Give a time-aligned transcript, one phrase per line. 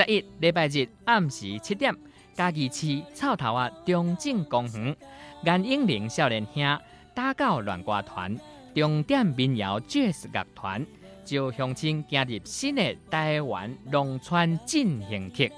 [0.00, 1.94] 十一礼拜日暗时七点，
[2.34, 4.96] 嘉义市草头啊中正公园，
[5.44, 6.78] 颜英玲少年兄
[7.12, 8.34] 打狗乱歌团、
[8.74, 10.86] 重点民谣 Jazz 乐团，
[11.22, 15.52] 就乡亲加入新的台湾农村进行曲。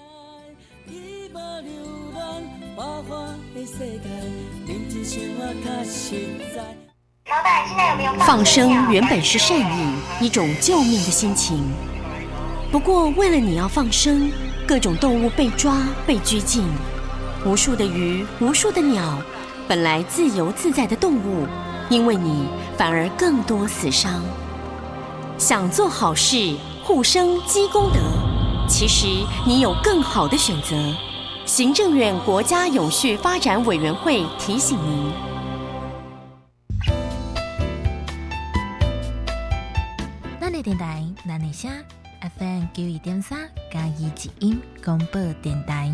[8.26, 11.62] 放生原本是善意，一种救命的心情。
[12.72, 14.32] 不过，为了你要放生，
[14.66, 16.64] 各种动物被抓、被拘禁，
[17.44, 19.18] 无数的鱼、无数的鸟，
[19.68, 21.46] 本来自由自在的动物，
[21.90, 24.22] 因为你反而更多死伤。
[25.36, 28.00] 想做好事，护生积功德，
[28.66, 29.06] 其实
[29.46, 30.74] 你有更好的选择。
[31.44, 35.12] 行政院国家永续发展委员会提醒您。
[40.40, 41.70] 咱的电台，咱的声
[42.22, 45.92] ，FM 九二点三，嘉义之音广播电台。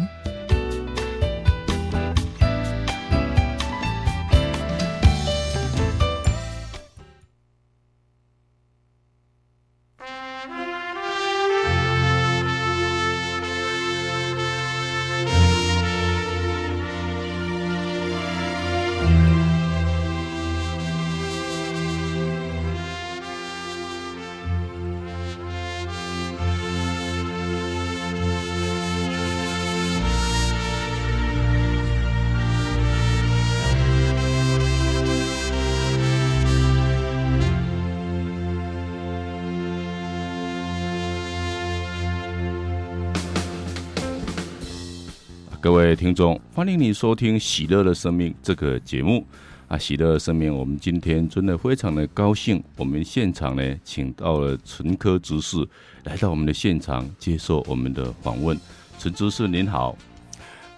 [45.88, 49.26] 位听众，欢迎你收听《喜乐的生命》这个节目
[49.68, 49.76] 啊！
[49.78, 55.66] 《喜乐的生命》，我们今天真的非常的高兴，我们现场呢，请到了陈科执事
[56.04, 58.58] 来到我们的现场接受我们的访问。
[58.98, 59.96] 陈执事您好，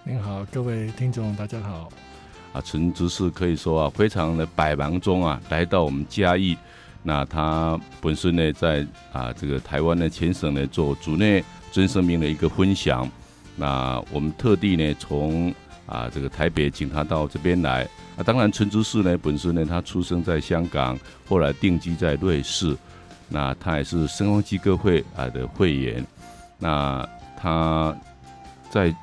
[0.05, 1.89] 您好，各位听众大家好。
[2.53, 6.57] 啊，陈执事可以说啊，非常的百忙中啊，来到我们嘉义。
[7.03, 13.09] 那他本身呢，在啊这个台湾的全省呢，做主内尊生命的一个分享。
[13.55, 15.53] 那我们特地呢，从
[15.85, 17.87] 啊这个台北请他到这边来。
[18.15, 20.97] 那当然，陈执事呢本身呢，他出生在香港，
[21.27, 22.75] 后来定居在瑞士。
[23.27, 26.05] 那他也是圣光基歌会啊的会员。
[26.57, 27.07] 那
[27.37, 27.95] 他
[28.69, 28.93] 在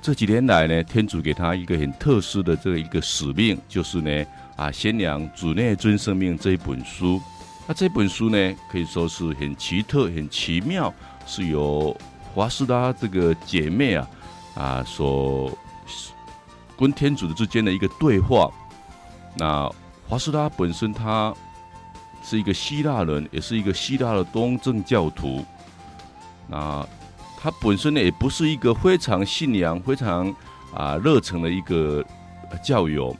[0.00, 4.26] 这几年来呢，天主给他一个很特殊的这一个使命，就是呢
[4.56, 7.20] 啊宣扬主内尊生命这一本书。
[7.66, 10.92] 那这本书呢，可以说是很奇特、很奇妙，
[11.26, 11.96] 是由。
[12.34, 14.08] 华师大这个姐妹啊，
[14.54, 15.52] 啊，所
[16.78, 18.50] 跟天主之间的一个对话。
[19.36, 19.70] 那
[20.08, 21.34] 华师大本身他
[22.22, 25.44] 是一个希腊人，也是一个希腊的东正教徒。
[26.48, 26.86] 那
[27.38, 30.34] 他本身呢，也不是一个非常信仰、非常
[30.74, 32.02] 啊热诚的一个
[32.64, 33.14] 教友。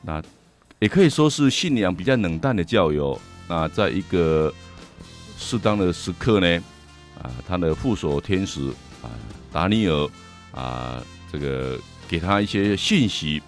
[0.00, 0.20] 那
[0.80, 3.16] 也可以说是信仰比较冷淡的教友。
[3.48, 4.52] 那在一个
[5.38, 6.60] 适当的时刻呢。
[7.22, 8.68] 啊，他的副手天使
[9.00, 9.08] 啊，
[9.52, 10.10] 达尼尔
[10.52, 11.78] 啊，这个
[12.08, 13.40] 给他一些信息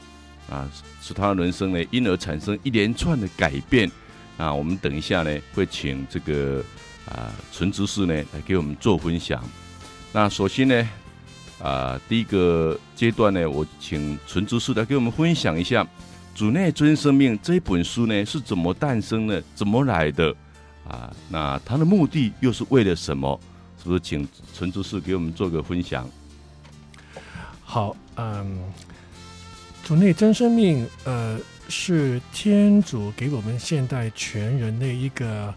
[0.49, 0.71] 啊，
[1.03, 3.91] 使他人生呢，因而产生一连串的改变。
[4.37, 6.61] 啊，我们等一下呢，会请这个
[7.07, 9.43] 啊纯执事呢来给我们做分享。
[10.13, 10.89] 那首先呢，
[11.63, 15.85] 啊，第一个阶段呢，我请纯执事来给我们分享一下
[16.35, 20.35] 《主内尊生命》这本书呢是怎么诞生的，怎么来的
[20.89, 21.15] 啊？
[21.29, 23.39] 那它的目的又是为了什么？
[23.85, 26.09] 是不是请陈执事给我们做个分享？
[27.63, 28.73] 好，嗯，
[29.85, 35.55] 主内真生命，呃，是天主给我们现代全人类一个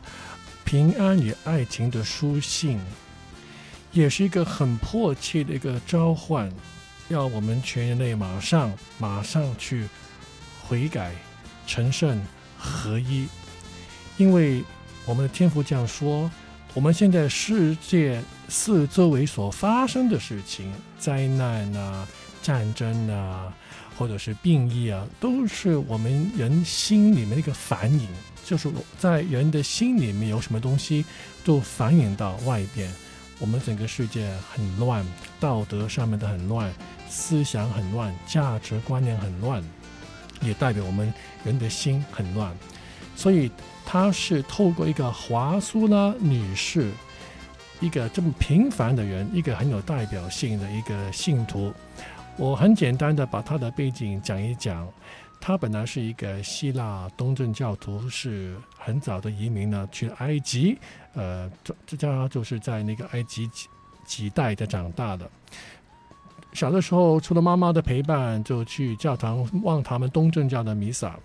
[0.66, 2.78] 平安与爱情的书信，
[3.94, 6.52] 也是一个很迫切的一个召唤，
[7.08, 9.88] 要我们全人类马上马上去
[10.68, 11.14] 悔改、
[11.66, 12.22] 成圣、
[12.58, 13.26] 合一，
[14.18, 14.62] 因为
[15.06, 16.30] 我们的天父这样说。
[16.78, 22.08] 我们现在世界四周围所发生的事情，灾难啊、
[22.44, 23.52] 战争啊，
[23.98, 28.08] 或者是病疫啊，都是我们人心里面的一个反应。
[28.46, 28.70] 就是
[29.00, 31.04] 在人的心里面有什么东西，
[31.44, 32.88] 都反映到外边。
[33.40, 35.04] 我们整个世界很乱，
[35.40, 36.72] 道德上面的很乱，
[37.10, 39.64] 思想很乱，价值观念很乱，
[40.42, 41.12] 也代表我们
[41.44, 42.56] 人的心很乱。
[43.16, 43.52] 所以。
[43.90, 46.92] 她是透过一个华苏拉女士，
[47.80, 51.74] 一个这么平凡的人，一个很有代表性的一个信徒。
[52.36, 54.86] 我很简单的把她的背景讲一讲。
[55.40, 60.78] 她本来是一个希腊东正教徒，是很早的移民呢，去埃及。
[61.14, 61.50] 呃，
[61.86, 63.68] 这家就是在那个埃及几
[64.06, 65.30] 几代的长大的。
[66.54, 71.16] 小的时候，除了妈妈的陪伴，就去教堂望他们东正教的弥撒。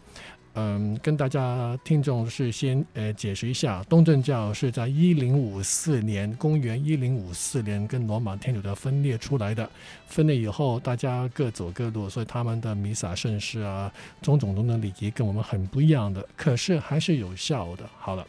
[0.54, 9.68] 嗯，跟大家听众是先呃解释一下，东正教是在一零五四年，公元一零五四年跟罗马天主教分裂出来的。
[10.06, 13.90] 分裂以后，大家各走各路，所以他们的弥撒圣事啊，
[14.20, 17.88] 种种种的礼仪跟我们很不一样的，可是还是有效的。
[17.98, 18.26] 好了。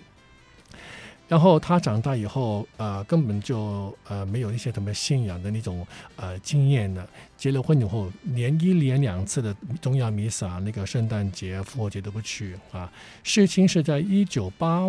[1.28, 5.86] 然后他长大以后，呃，根本就呃没有一些什么信仰的那种
[6.16, 7.08] 呃经验的。
[7.38, 12.92] 结了婚以后，连一连两次的宗教弥撒，那个圣诞节、复活节都不去啊。
[13.24, 14.81] 事情是在一九八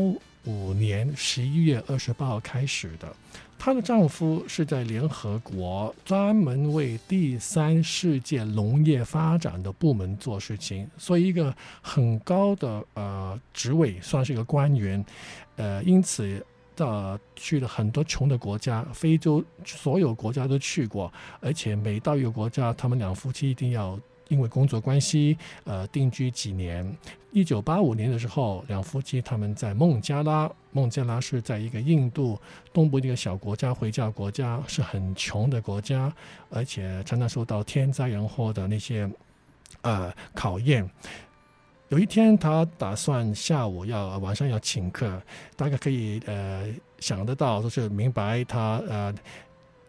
[0.44, 3.14] 五年十一月二十八号开始的。
[3.58, 15.02] 她的丈夫是在联合国专门为第三世界农业发展的部门做事情，所以一个很高的呃职位，算是一个官员。
[15.56, 16.44] 呃，因此
[16.76, 23.98] 到去了很多穷的国家，非洲所有国家都去过，而且每到一个国家，他们两夫妻一定要
[24.28, 26.96] 因为工作关系，呃，定居几年。
[27.32, 32.38] 一九八五年的时候，两夫妻他们在孟加拉，孟加拉是在一个印度
[32.72, 36.12] 东部的一个小国家，回教国家，是很穷的国家，
[36.48, 39.10] 而且常常受到天灾人祸的那些
[39.82, 40.88] 呃考验。
[41.88, 45.20] 有一天，他打算下午要晚上要请客，
[45.56, 49.14] 大家可以呃想得到，就是明白他呃。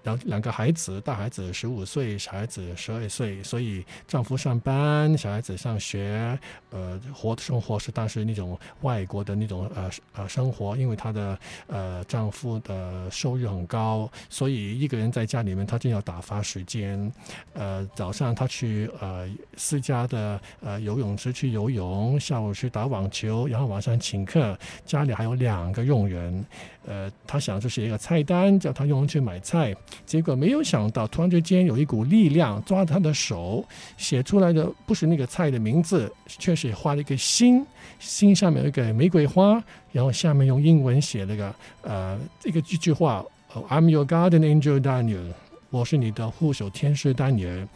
[0.05, 11.37] 两两个孩子，大孩子十五岁，小孩子十二岁，所以丈夫上班，小孩子上学，呃，活的生活是当时那种外国的那种呃呃生活，因为她的
[11.67, 17.11] 呃丈夫的收入很高，所以一个人在家里面，她就要打发时间。
[17.53, 19.27] 呃，早上她去呃
[19.57, 24.55] 私家的呃游泳池去游泳，下午去打网球，然后晚上请客，
[24.85, 26.45] 家里还有两个佣人。
[26.87, 29.75] 呃，他想这是一个菜单，叫他用去买菜。
[30.05, 33.65] 结果没有想到，突然之间有一股力量抓他的手，
[33.97, 37.65] 写出来的不是那个菜的名字，却是画了一个心，
[37.97, 43.25] 心上面有一个玫瑰花，然后下面用英文写了个呃一个句句话
[43.69, 45.31] ：“I'm your guardian angel Daniel，
[45.71, 47.67] 我是你的护手天使丹尼尔。”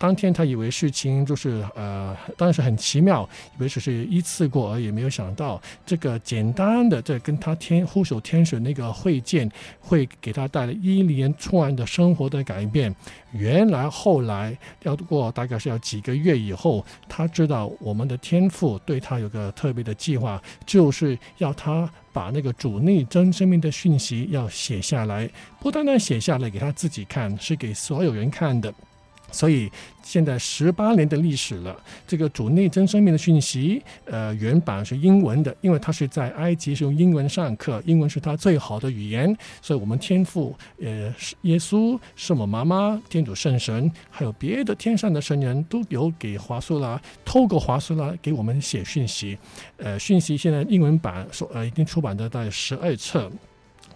[0.00, 9.46] 当天他以为事情就是呃，当时很奇妙，以为只是一次过而已，没有想到这个简单的这跟他天护守天使那个会见，
[9.78, 12.94] 会给他带来一连串的生活的改变。
[13.32, 25.28] 原来后来要过大概是要几个月以后，他知道我们的天父对他有个特别的计划，就是要他把那个主内真生命的讯息要写下来，
[25.60, 28.72] 不单单写下来给他自己看，是给所有人看的。
[29.30, 29.70] 所以
[30.02, 49.38] 现在十八年的历史了，这个主内真生命的讯息，呃，原版是英文的，因为他是在埃及是用英文上课，英文是他最好的语言，所以我们天父，呃，耶稣，圣母妈妈，天主圣神，还有别的天上的神人都有给华苏拉，透过华苏拉给我们写讯息，
[49.76, 53.30] 呃，讯息现在英文版说呃已经出版的大概十二册。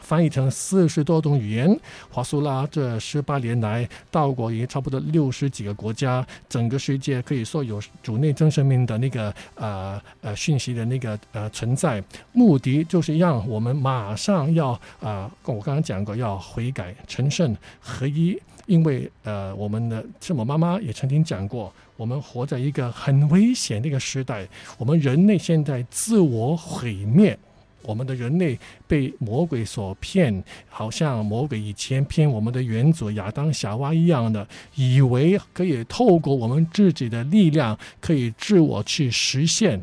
[0.04, 1.80] 翻译成四十多种语言，
[2.10, 27.38] 华苏拉这十八年来到过也差不多六十几个国家，整个世界可以说有主内真生命的那个呃呃讯息的那个呃存在，目的就是让我们马上要啊、呃，我刚刚讲过要悔改成圣合一，因为呃我们的圣母妈妈也曾经讲过，我们活在一个很危险的一个时代，我们人类现在自我毁灭。
[27.84, 39.82] 我们的人类被魔鬼所骗，好像魔鬼以前骗我们的元祖亚当夏娃一样的，以为可以透过我们自己的力量可以自我去实现。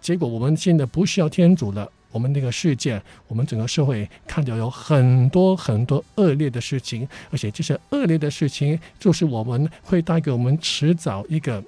[0.00, 11.62] 结果我们现在不需要天主了，我们那个世界，我们整个社会看到有很多很多恶劣的事情，而且这些恶劣的事情就是我们会带给我们迟早一个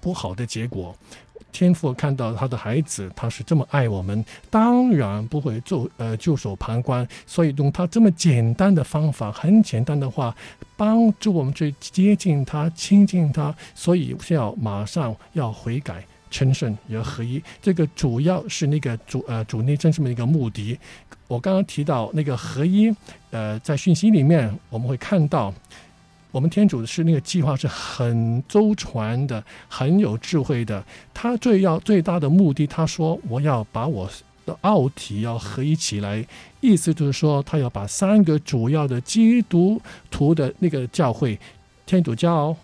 [0.00, 0.96] 不好的结果。
[1.54, 10.34] 天父看到他的孩子，他是这么爱我们，当然不会袖呃袖手旁观，所以用他这么简单的方法，很简单的话，
[10.76, 17.40] 帮助我们去接近他、亲近他，所以是要马上要悔改、成圣也合一。
[17.62, 20.76] 这个主要是那个主呃主内真生命的一个目的。
[21.28, 22.92] 我刚刚提到那个合一，
[23.30, 25.54] 呃，在讯息里面我们会看到。
[26.34, 30.84] 我们天主是那个计划是很周全的，很有智慧的。
[31.14, 34.10] 他最要最大的目的，他说我要把我
[34.44, 36.26] 的奥体要合一起来，
[36.60, 41.38] 意思就是说他要把三个主要的基督徒的那个教会，
[41.86, 42.56] 天主教、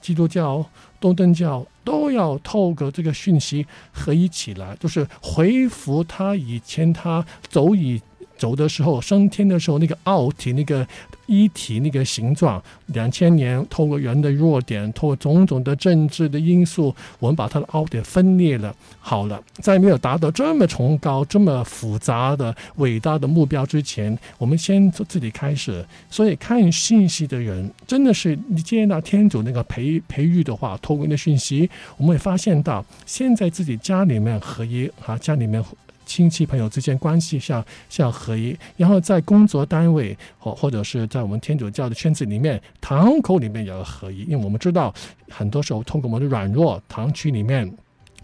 [0.00, 0.64] 基督教、
[0.98, 8.00] 东正教都要透过这个讯息合一起来，就是恢复他以前他走以。
[8.38, 10.88] 走的时候升天的时候那个奥体那个。
[11.30, 18.74] 一体那个形状，两千年透过人的弱点，透过种种的政治的因素，我们把它的凹点分裂了。
[18.98, 25.86] 好了，在没有达到这么崇高、这么复杂的伟大的目标之前，我们先从自己开始。
[26.10, 35.64] 所以看信息的人，真的是你接纳天主那个培培育的话，透过那讯息，我们会发现到，现在自己家里面合一啊，家里面。
[36.10, 44.92] 亲戚朋友之间关系像像合一，然后在工作单位或或者是在我们天主教的圈子里面，堂口里面也要合一，因为我们知道
[45.28, 47.72] 很多时候通过我们的软弱，堂区里面。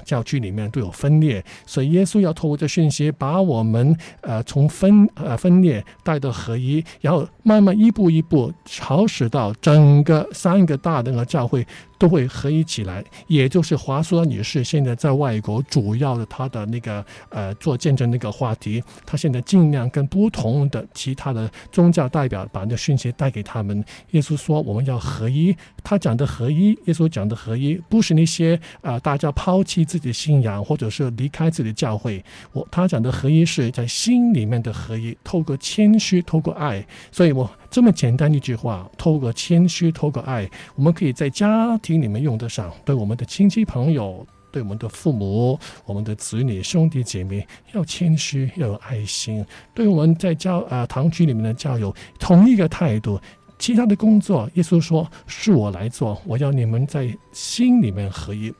[0.04, 11.66] 教区里面都有分裂，所以耶稣要透过这讯息，把我们呃从分呃分裂带到合一，然后慢慢一步一步朝使到整个三个大的那个教会
[11.98, 13.02] 都会合一起来。
[13.28, 23.82] 也就是华苏女士现在在外国主要的她的那个呃做见证那个话题，她现在尽量跟不同的其他的宗教代表把那讯息带给他们。
[24.10, 29.85] 耶稣说我们要合一，他讲的合一，耶稣讲的合一，不是那些啊、呃、大家抛弃。
[29.86, 36.84] 自己的信仰，或者是离开自己的教会，我他讲的合一是在心里面的合一，透过谦虚，透过爱。
[37.12, 42.70] 所以我这么简单一句话，透过谦虚，透过爱，我们可以在家庭里面用得上。
[42.84, 49.44] 对我们的亲戚朋友，对我们的父母，我们的子女兄弟姐妹，要谦虚，要有爱心。
[49.72, 53.20] 对我们在教啊、呃、堂区里面的教友，同一个态度。
[53.58, 58.52] 其他的工作，耶稣说是我来做，我要你们在心里面合一。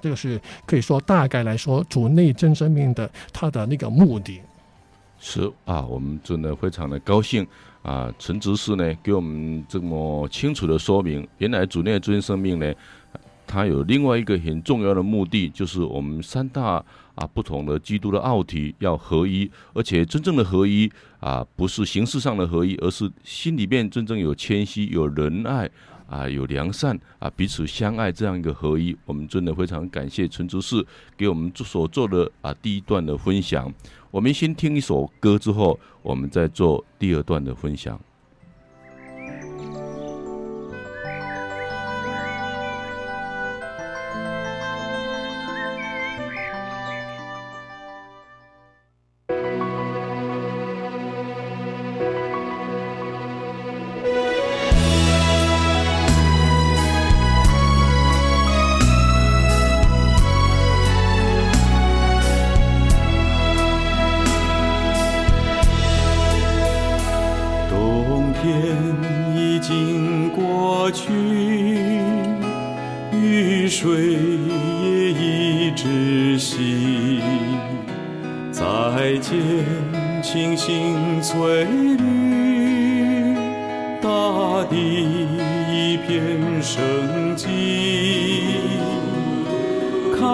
[0.00, 4.40] 这个是可以说大概来说，主内真生命的他的那个目的。
[5.18, 7.46] 是啊，我们真的非常的高兴
[7.82, 12.74] 啊，陈执事呢给我们这么清楚的说明，原来主内真生命呢，
[13.46, 16.84] 它有另外一个很重要的目的，就是我们三大
[17.14, 25.68] 啊不同的基督的奥体要合一，而且真正的合一啊，不是形式上的合一，而是心里面真正有谦虚、有仁爱。
[26.08, 30.84] 啊，有良善啊，彼此相爱这样一个合一，我们真的非常感谢陈竹事
[31.16, 33.72] 给我们所做的啊第一段的分享。
[34.10, 38.00] 我们先听一首歌之后，我们再做第二段的分享。
[73.68, 74.18] 水
[74.82, 77.20] 也一直洗，
[78.50, 79.36] 再见
[80.22, 83.34] 清新翠绿，
[84.00, 84.08] 大
[84.70, 84.76] 地
[85.70, 87.46] 一片生机。
[90.18, 90.26] 看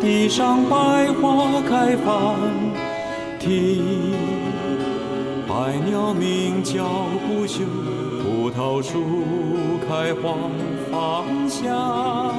[0.00, 2.36] 地上百花开放，
[3.38, 4.12] 听
[5.48, 7.64] 百鸟鸣叫不休，
[8.22, 9.02] 葡萄树
[9.88, 10.34] 开花
[10.90, 11.24] 发。
[11.60, 12.36] 香，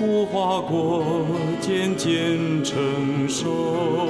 [0.00, 1.26] 无花果
[1.60, 4.06] 渐渐成熟。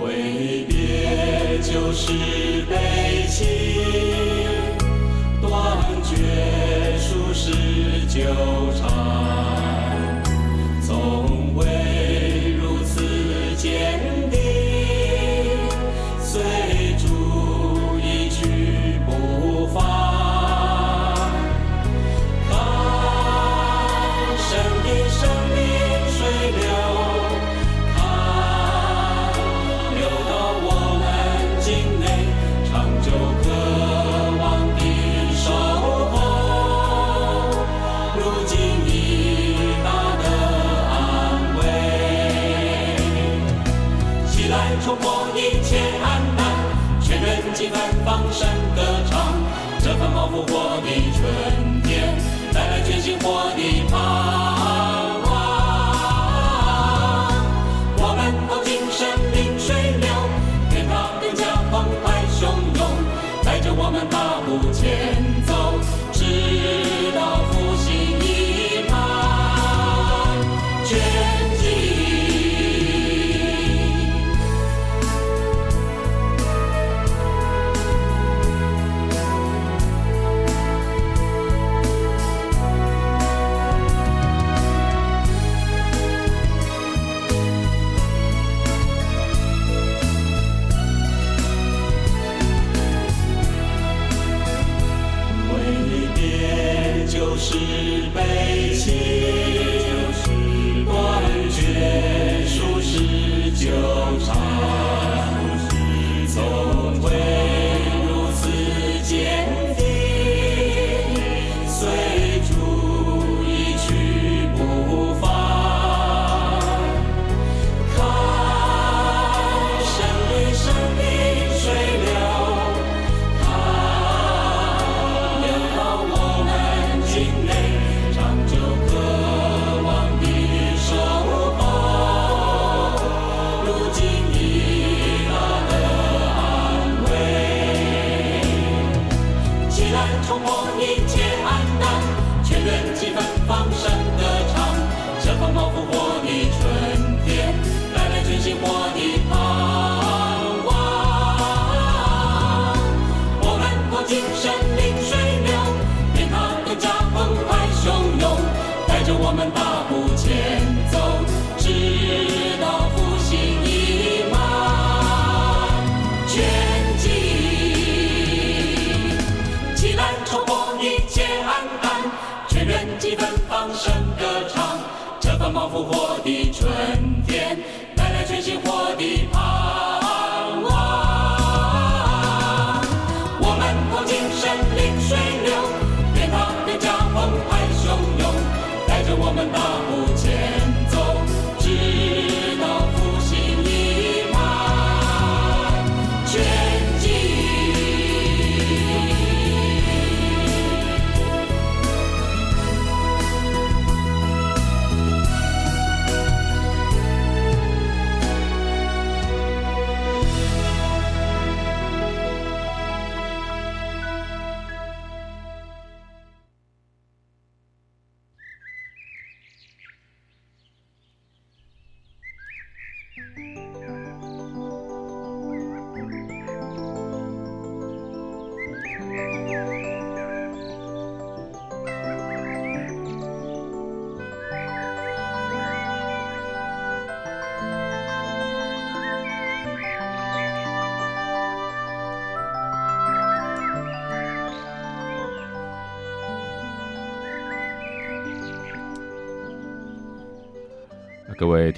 [0.00, 2.12] 挥别旧时
[2.70, 3.44] 悲戚，
[5.42, 7.52] 断绝俗世
[8.08, 8.22] 纠
[8.80, 9.57] 缠。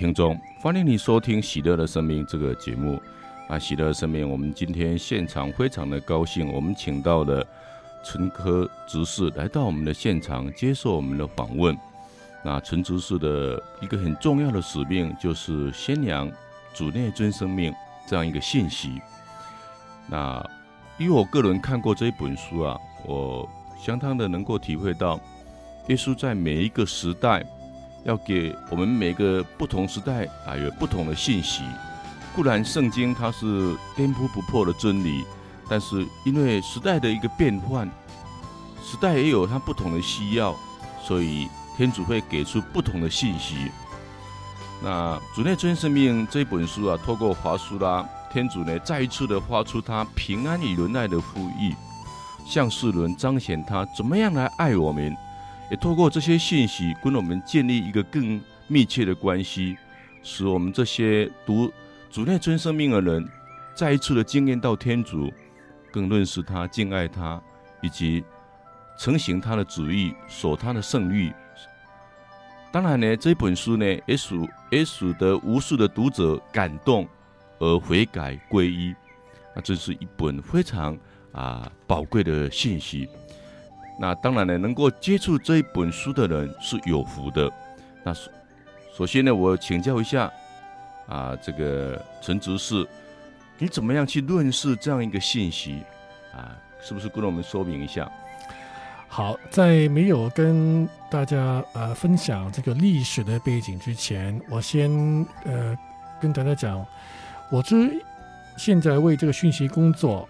[0.01, 2.95] 听众，欢迎你收听《喜乐的生命》这个节目。
[3.49, 7.47] 啊，《喜乐的生命》，我们今天现场非常的高兴，我们请到了
[8.03, 11.77] 陈科执事来到我们的现场接受我们的访问。
[12.43, 16.33] 那陈执事的一个很重要的使命，就是宣扬
[16.73, 17.71] 主内尊生命
[18.07, 19.03] 这样一个信息。
[20.09, 20.43] 那
[20.97, 23.47] 因为我个人看过这一本书啊，我
[23.79, 25.21] 相当的能够体会到，
[25.89, 27.45] 耶稣在每一个时代。
[28.05, 31.63] 要给我们每个不同时代啊，有不同的信息。
[32.35, 35.25] 固然圣经它是颠扑不破的真理，
[35.69, 37.89] 但是因为时代的一个变换，
[38.83, 40.55] 时代也有它不同的需要，
[41.03, 43.71] 所以天主会给出不同的信息。
[44.83, 51.75] 那主内尊生命这本书啊，透过华书啦，天主呢再一次的发出他平安与仁爱的呼吁，
[52.47, 55.15] 向世人彰显他怎么样来爱我们。
[55.71, 59.77] 也透过这些信息，跟我们建立一个更密切的关系，
[60.23, 61.73] 使我们这些读
[62.11, 63.27] 主内尊生命的人，
[63.75, 65.33] 再一次的经验到天主，
[65.93, 67.41] 更认识他、敬爱他，
[67.83, 68.25] 以及
[68.99, 71.33] 成行他的旨意、守他的圣律。
[72.73, 74.35] 当然呢，这本书呢，也使
[74.71, 77.07] 也使得无数的读者感动
[77.59, 78.95] 而悔改皈依。
[79.55, 80.99] 那这是一本非常
[81.33, 83.09] 啊宝贵的信息。
[84.01, 87.53] 那当然呢，能够接触这一本书的人是有福的。
[88.03, 88.31] 那首
[88.97, 90.33] 首先呢，我请教一下
[91.07, 92.89] 啊，这个陈执事，
[93.59, 95.83] 你怎么样去认识这样一个信息
[96.35, 96.57] 啊？
[96.81, 98.11] 是不是跟我们说明一下？
[99.07, 104.91] 好，在没有跟大家呃分享这个历史的背景之前，我先
[105.45, 105.77] 呃
[106.23, 106.83] 跟大家讲，
[107.51, 108.03] 我之
[108.57, 110.27] 现在为这个讯息工作。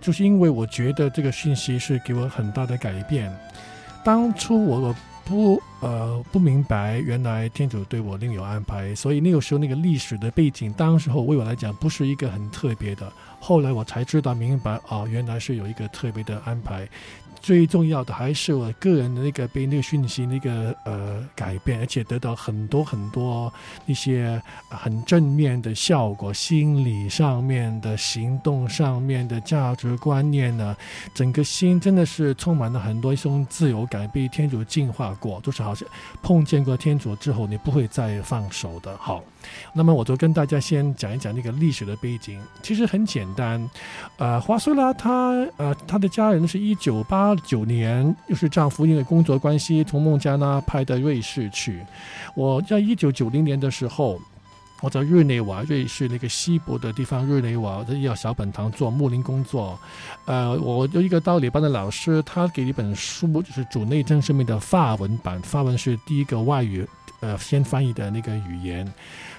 [0.00, 3.32] 就是因为我觉得这个讯息是给我很大的改变。
[4.04, 13.12] 当初我不呃不明白，原来天主对我另有安排，所以那个时候那个历史的背景，当时候为我来讲不是一个很特别的。
[13.38, 16.88] 后来我才知道明白，啊，原来是有一个特别的安排。
[17.40, 23.52] 最重要的还是我个人的那个被那个讯息那个呃改变，而且得到很多很多
[23.86, 30.76] 一些很正面的效果，心理上面的、行动上面的价值观念呢，
[31.14, 35.88] 整个心真的是充满了很多一种自由感，被天主净化过，就是好像
[36.22, 38.96] 碰见过天主之后，你不会再放手的。
[38.98, 39.22] 好，
[39.72, 43.70] 那么我就跟大家先讲一讲那个历史的背景，其实很简单，
[44.18, 47.34] 呃，华苏拉他呃他的家人是一九八。
[47.44, 51.82] 九年，又是丈夫因为工作关系从孟加拉派到瑞士去。
[52.34, 54.20] 我在一九九零年的时候，
[54.82, 59.78] 我在日内瓦，瑞士那个西部的地方，日内瓦的要小本堂做牧林工作。
[60.26, 66.86] 呃，我有一个道理班的老师，他给一本书，就是主内政生命的法文版，法文是第一个外语，
[67.20, 68.86] 呃，先翻译的那个语言。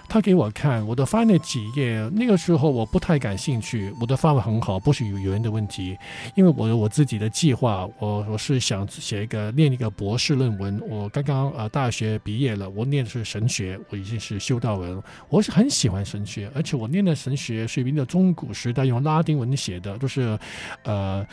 [0.10, 3.94] 他给我看，我的翻那几页，那个时候我不太感兴趣。
[4.02, 5.96] 我的法文很好，不是语言的问题，
[6.34, 10.82] 因为我有我自己的计划，我我是想写一个念一个博士论文。
[10.90, 20.38] 我刚刚啊大学毕业了，我念的是神学，我已经是修道人，我是很喜欢神学，而且我念的神学是一个中古时代用拉丁文写的，就是
[20.86, 21.24] 呃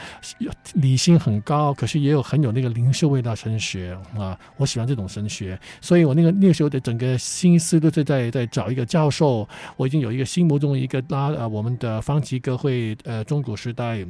[0.75, 8.65] 理性很高，可是也有很有那个灵修味道神学啊，我喜欢这种神学，所以我那个那个时候的整个心思都是在在找。
[8.70, 14.05] 一个教授，我已经有一个心目中一个拉呃，我们的方吉歌会呃，中古时代。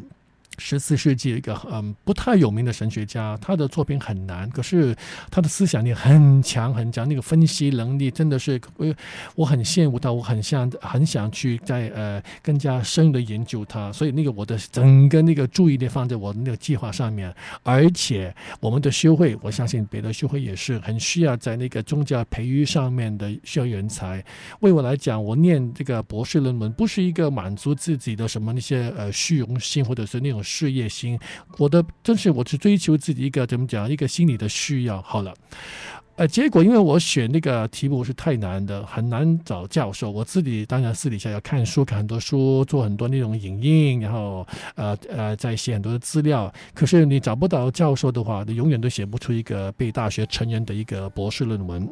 [0.58, 4.96] 十四世纪一个嗯不太有名的神学家，他的作品很难，可是
[5.30, 8.94] 他的思想力很强很强，那个分析能力真的是我
[9.34, 24.24] 我很羡慕他，我很想很想去在呃更加深入的研究他，所以那个我的整个那个注意力放在我那个计划上面，而且我们的修会，我相信别的修会也是很需要在那个宗教培育上面的需要人才。
[24.60, 30.42] 为我来讲，我念这个博士论文不是一个满足自己的什么那些呃虚荣心或者是那种。
[30.46, 31.18] 事业心，
[31.58, 35.02] 我的真是我是追求自己一个怎么讲一个心理的需要。
[35.02, 35.34] 好了，
[36.14, 40.10] 呃，结果因为我选那个题目是太难的，很难找教授。
[40.10, 46.50] 我自己当然私底下要看书，看很多书，做很多那种影印，然后呃呃再写很多的资料。
[46.72, 51.86] 可是你找不到教授的话，你永远都写不出一个被大学承认的一个博士论文。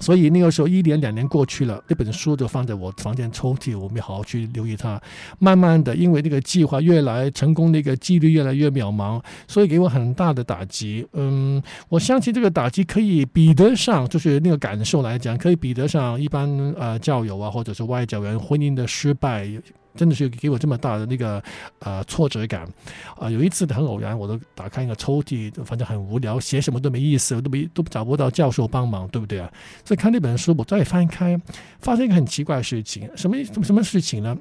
[0.00, 5.00] 所以那个时候一年两年过去了，那本书就放在我房间抽屉，我没好好去留意它。
[5.38, 11.06] 慢慢的，因为那个计划越来成功，那个几率越来越渺茫，所以给我很大的打击。
[11.12, 19.48] 嗯，我相信这个打击可以比得上，就是那个感受来讲，可以比得上一般呃教友啊，或者是外教员婚姻的失败。
[19.94, 21.42] 真的是给我这么大的那个
[21.80, 22.66] 呃挫折感
[23.18, 29.52] 啊、有一次很偶然，我都打开一个抽屉，反正很无聊，写什么都没意思，我都没都找不到教授帮忙，对不对啊？
[29.84, 31.40] 所以看那本书，我再翻开，
[31.80, 34.36] 发生一个很奇怪的事情，什么什么什么事情呢？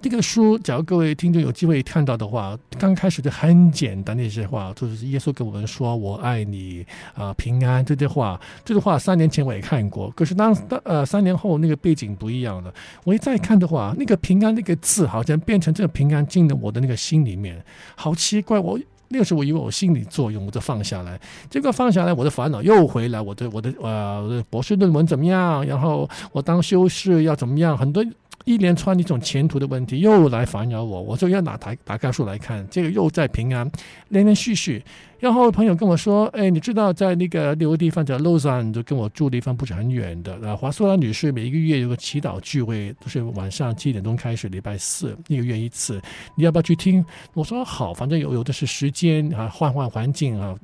[0.00, 8.40] 这个书，假如各位听众有机会看到的话，刚开始就很简单的一些话，就是耶稣跟我们说“我爱你”啊、平安这些话。
[8.64, 12.72] 这句话三年前我也看过，可是当当呃三年后那个背景不一样了。
[13.02, 17.60] 我一再看的话，那个平安那个字好像变成这个平安进了我的那个心里面，
[17.96, 18.60] 好奇怪。
[18.60, 21.20] 我那个时候我以为我心理作用，我就放下来，
[21.50, 23.20] 结果放下来，我的烦恼又回来。
[23.20, 25.66] 我的我的呃博士论文怎么样？
[25.66, 27.76] 然后我当修士要怎么样？
[27.76, 28.04] 很多。
[28.44, 33.70] 一连串的一种前途的问题又来烦扰我，我就要拿台打开书来看，这个又在平安，
[34.08, 34.82] 连连续续。
[35.18, 40.34] 然后朋友跟我说：“哎，你知道在那个那个地方叫 Lausanne，就跟我住的地方不是很远的。
[40.48, 46.00] 啊，华苏拉女士每一个月有个祈祷聚会，都是晚上七点钟开始，礼拜四一个月一次。
[46.36, 50.56] 你要不要去听？”我说：“好，反正有有的是时间啊，换换环境啊。”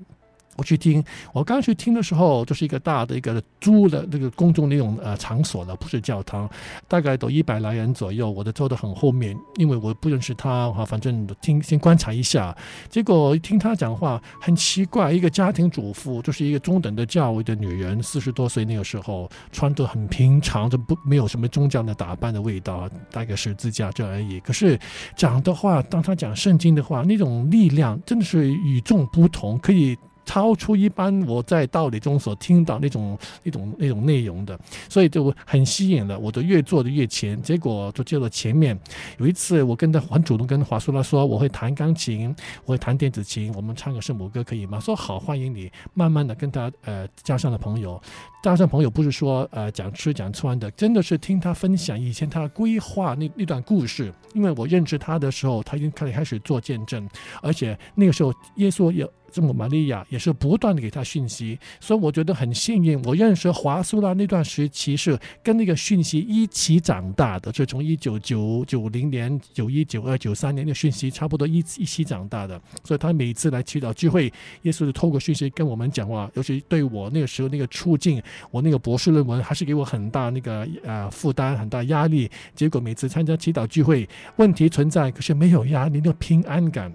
[0.56, 6.48] 我去听，我刚去听的时候，就是一个大的一个租的那个公众那种呃场所了，不是教堂，
[6.88, 8.30] 大概都一百来人左右。
[8.30, 12.56] 我都坐得很后面，因为我不认识他哈，反正听先观察一下。
[12.88, 24.40] 结果听他讲话很奇怪，一个家庭主妇，就是一个中等的教育的女人，四十多岁那个时候，穿得很平常，就不没有什么宗教的打扮的味道，大概是自驾这而已。
[24.40, 24.78] 可是
[25.16, 29.96] 讲的话，当他讲圣经的话，那种力量真的是与众不同，可以。
[30.24, 34.58] 超出一般我在道理中所听到那种那种那种内容的，
[34.88, 38.78] 所以就很吸引了，我就越做的越前，结果就坐到前面。
[39.18, 42.34] 有一次我跟他很主动跟华叔拉说，我会弹钢琴，
[42.64, 44.80] 我会弹电子琴，我们唱个圣母歌可以吗？
[44.80, 45.70] 说好，欢迎你。
[45.92, 48.00] 慢慢的跟他呃加上了朋友，
[48.42, 54.12] 加上朋友不是说呃讲吃讲穿的，真的是听他分享以前他规划那那段故事。
[54.34, 57.08] 因为我认识他的时候，他已经开始开始做见证，
[57.42, 59.06] 而且那个时候耶稣也。
[59.34, 63.02] 圣母玛利亚也是不断的给他讯息，所以我觉得很幸运。
[63.02, 82.30] 我认识华苏拉那段时期是跟那个讯息一起长大的，就从一九九九零年、九一、九二、九三年的讯息差不多一一起长大的，所以他每次来祈祷聚会，耶稣就透过讯息跟我们讲话，尤其对我那个时候那个处境，我那个博士论文还是给我很大那个呃负担、很大压力。
[82.54, 86.92] 结果每次参加祈祷聚会，问题存在，可是没有压力，那个平安感。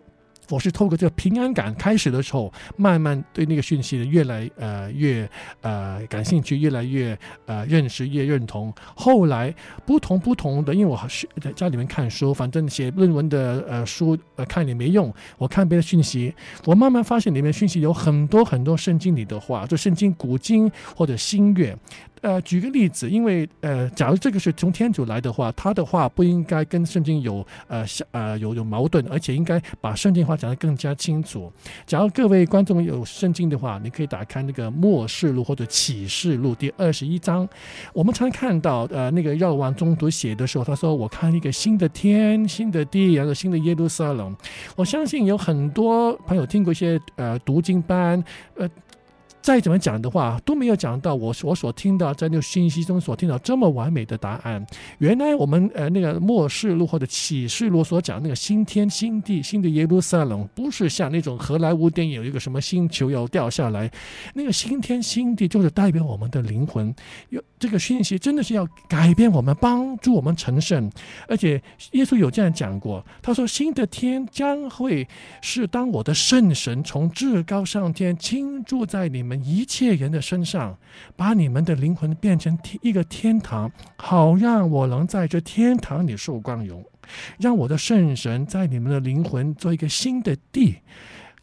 [0.50, 5.30] 我是透过这个平安感开始的时候，慢慢对那个讯息的越来呃越
[5.62, 8.74] 呃感兴趣，越来越呃认识越认同。
[8.96, 9.54] 后来
[9.86, 15.14] 不同不同的，因为我是在家里面看书，反正写论文的呃书呃看也没用。
[15.38, 16.34] 我看别的讯息，
[16.66, 21.78] 我慢慢发现里面讯息有很多很多圣经里的话，就圣经古经或者新约。
[22.22, 31.52] 呃，举个例子，因为呃，假如这个是从天主来的话，他的话不应该跟圣经有呃呃有有矛盾，而且应该把圣经话讲得更加清楚。
[31.86, 37.48] 假如各位观众有圣经的话，你可以打开那个末世录或者启示录第二十一章。
[37.94, 44.36] 我们常看到呃那个若望宗徒写的时候，他说：“我看一个新的天、新的地，然后新的耶路撒冷。”
[44.76, 48.24] 我相信有很多朋友听过一些呃读经班
[48.56, 48.70] 呃。
[49.42, 54.64] 再怎么讲的话，都没有讲到我我所听到在那个信息中所听到这么完美的答案。
[54.98, 63.90] 原来我们呃那个末世录或者启示录所讲那个新天新地新的耶路撒冷，不是像那种荷莱坞电影有一个什么星球要掉下来，
[64.34, 66.94] 那个新天新地就是代表我们的灵魂。
[67.30, 70.92] 有这个信息真的是要改变我们，帮助我们成圣。
[71.30, 75.08] 而且耶稣有这样讲过，他说新的天将会
[75.42, 79.29] 是当我的圣神从至高上天倾注在你。
[79.30, 80.76] 们一切人的身上，
[81.16, 86.84] 把你们的灵魂变成一个天堂，好让我能在这天堂里受光荣，
[87.38, 90.78] 让我的圣神在你们的灵魂做一个新的地。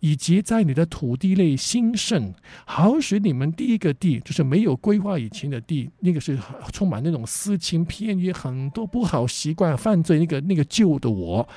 [0.00, 2.32] 以及在你的土地内兴盛，
[2.64, 6.38] 好使你们第一个地就是没有规划以前的地，那个是
[6.72, 11.48] 充满那种私情偏于、很多不好习惯、犯罪那个那个旧的我，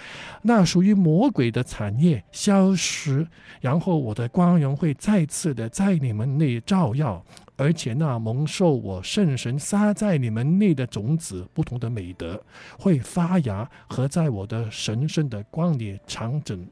[0.41, 3.27] 那属于魔鬼的产业消失，
[3.61, 7.23] 然后我的光荣会再次的在你们内照耀，
[7.55, 12.41] 而且那蒙受我圣神撒在你们内的种子，不同的美德
[12.77, 16.65] 会发芽和在我的神圣的光里长整。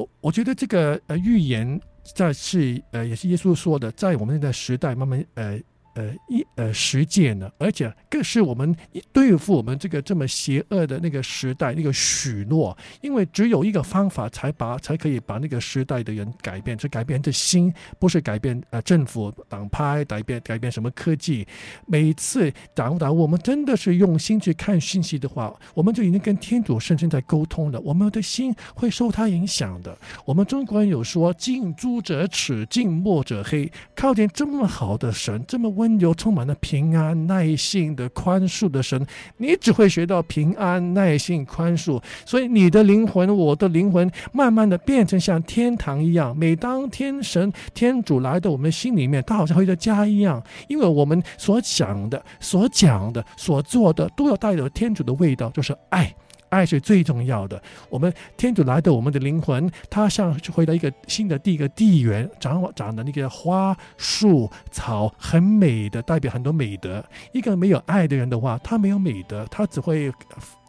[0.00, 1.80] 我我觉得这个呃预言
[2.14, 5.60] 在是呃也是耶稣说的，在我们那个时代慢慢呃。
[5.94, 8.74] 呃，一呃实践呢，而且更是我们
[9.12, 21.44] 对付我们这个这么邪恶的那个时代那个许诺，因为只有一个方法才把才可以把那个时代的人改变，这改变的心，不是改变呃政府党派，改变改变什么科技。
[21.86, 29.98] 每次打不打，我们真的是用心去看信息的话，我们就已经跟天主圣神在沟通了，我们的心会受他影响的。
[30.24, 35.79] 我们中国人有说“近朱者赤，近墨者黑”，靠近这么好的神，这么。
[35.80, 39.06] 温柔充满了平安、耐性的宽恕的神，
[39.38, 46.36] 你只会学到平安、耐性、宽恕，所以你的灵魂、我的灵魂，慢慢的变成像天堂一样。
[46.36, 56.14] 每当天神、天主来到我们心里面，他好像回到家一样，因为我们所想的、所讲的、所做的，都要带有天主的味道，就是爱。
[56.50, 57.60] 爱是最重要的。
[57.88, 67.04] 我们天主来的，我们的灵魂，他像回到一个新的地，一个地缘，长长的那个花树草，很美的，代表很多美德。
[67.32, 70.12] 一个没有爱的人的话，他没有美德，他只会。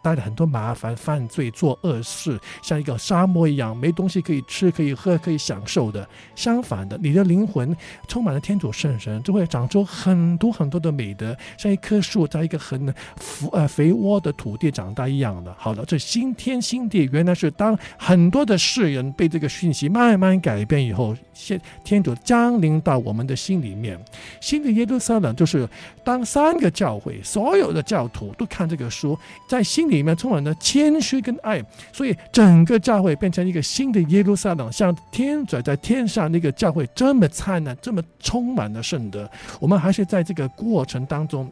[0.01, 6.07] 带来很多麻烦，犯罪，做恶事，像一个沙漠一样，没东西可以吃，可以喝，可以享受的。
[6.35, 7.75] 相反的，你的灵魂
[8.07, 12.87] 充满了天主圣神，就会长出很多很多的美德，像一棵树在一个很
[13.17, 15.53] 肥呃肥沃的土地长大一样的。
[15.55, 24.03] 好了，这新天新地，原来是当很多的世人被这个讯息慢慢改变以后，现天主降临到我们的心里面。
[24.39, 25.69] 新的耶路撒冷就是
[26.03, 29.15] 当三个教会，所有的教徒都看这个书，
[29.47, 29.90] 在新。
[29.91, 39.29] 里面充满了谦虚跟爱，所以整个教会变成一个新的耶路撒冷，像天主在天上那个教会这么灿烂，这么充满了圣德。
[39.59, 41.51] 我们还是在这个过程当中，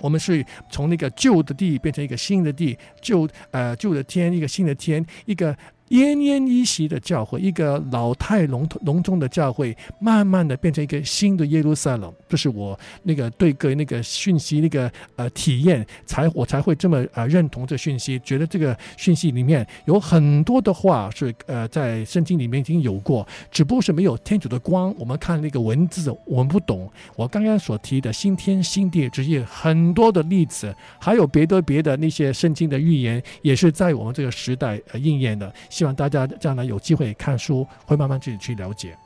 [0.00, 5.56] 我们是从那个旧的地变成一个新的地，旧呃旧的天一个新的天，一个。
[5.90, 12.12] 奄奄一息的教会，一个老态龙龙钟的教会，慢慢的变成一个新的耶路撒冷。
[12.28, 24.94] 这是我那个对个那个讯息那个呃体验，才我才会这么呃认同这讯息，觉得这个讯息里面有很多的话是呃在圣经里面已经有过，只不过是没有天主的光。
[24.98, 26.90] 我们看那个文字，我们不懂。
[27.16, 35.52] 我刚刚所提的新天新地，这些很多的例子，还有别的别的那些圣经的预言，也是在我们这个时代呃应验的。
[35.78, 38.98] 希望大家将来有机会看书，会慢慢自己去了解。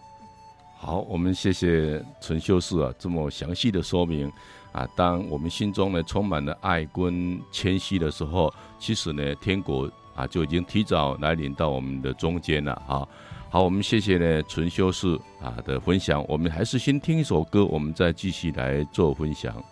[0.74, 4.32] 好，我们谢谢陈修士啊，这么详细的说明
[4.72, 4.88] 啊。
[4.96, 13.06] 当我们心中呢充满了爱跟谦虚的时候，其实呢天国啊就已经提早来临到我们的中间了啊。
[13.50, 16.24] 好，我们谢谢呢陈修士啊的分享。
[16.26, 19.62] 我们还是先听一首歌，我们再继续来做分享。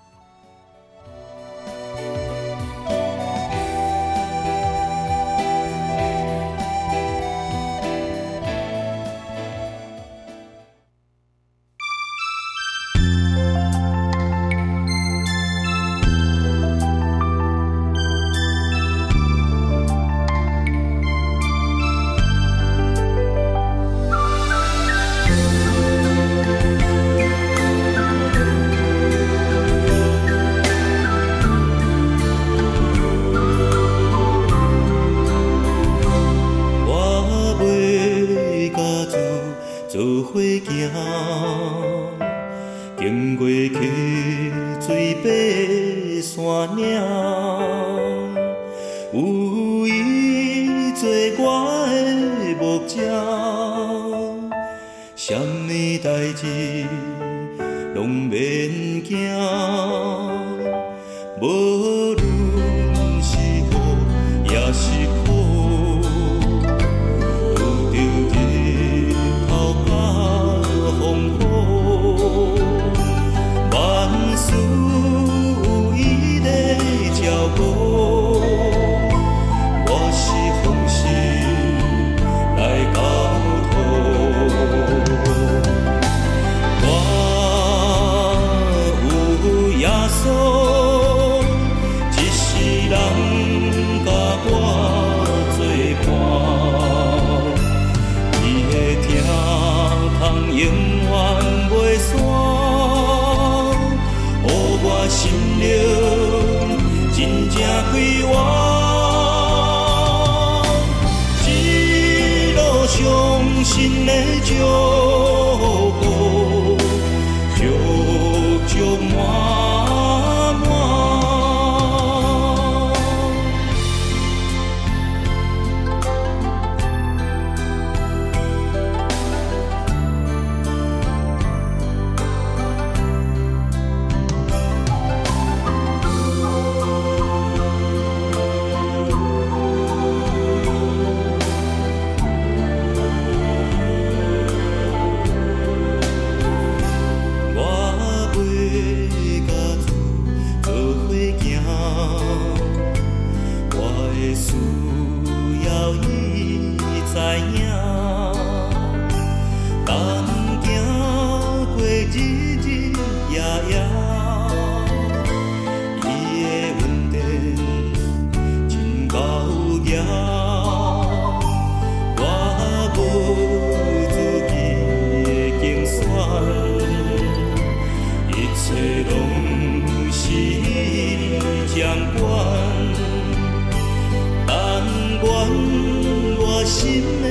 [186.71, 187.29] 心的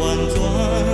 [0.00, 0.91] 完全。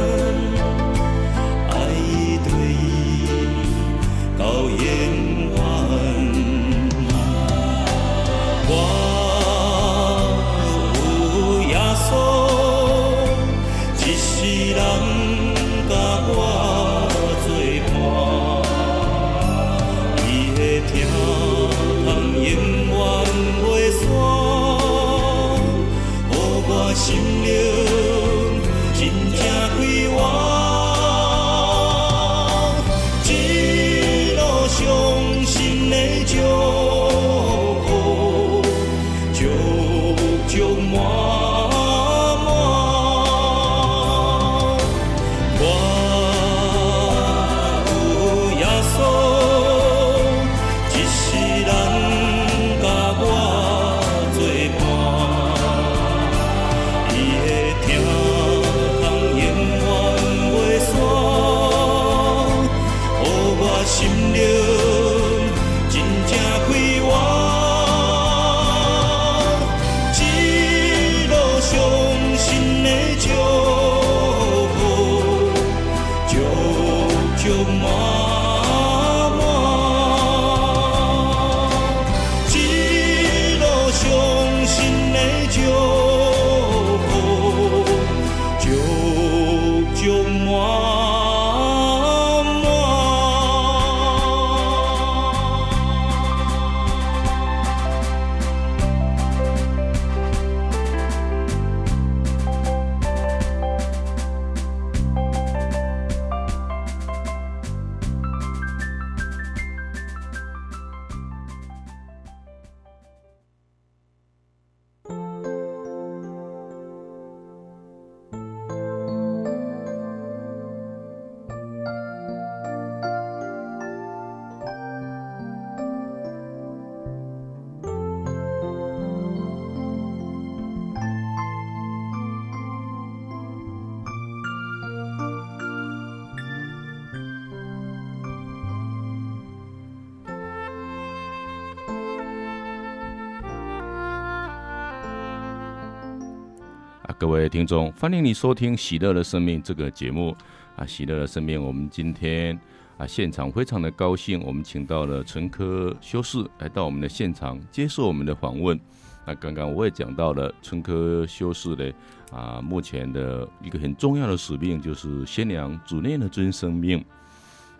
[147.19, 150.37] 各位听众，欢迎你收听《喜乐的生命》这个节目
[150.77, 150.87] 啊！
[150.87, 152.57] 喜乐的生命，我们今天
[152.97, 158.79] 啊现场非常的高兴，我们请到了陈科修士来到我们的现场接受我们的访问。
[159.27, 161.93] 那刚刚我也讲到了陈科修士的
[162.31, 167.05] 啊，目前的一个很重要的使命就是宣扬主内的真生命。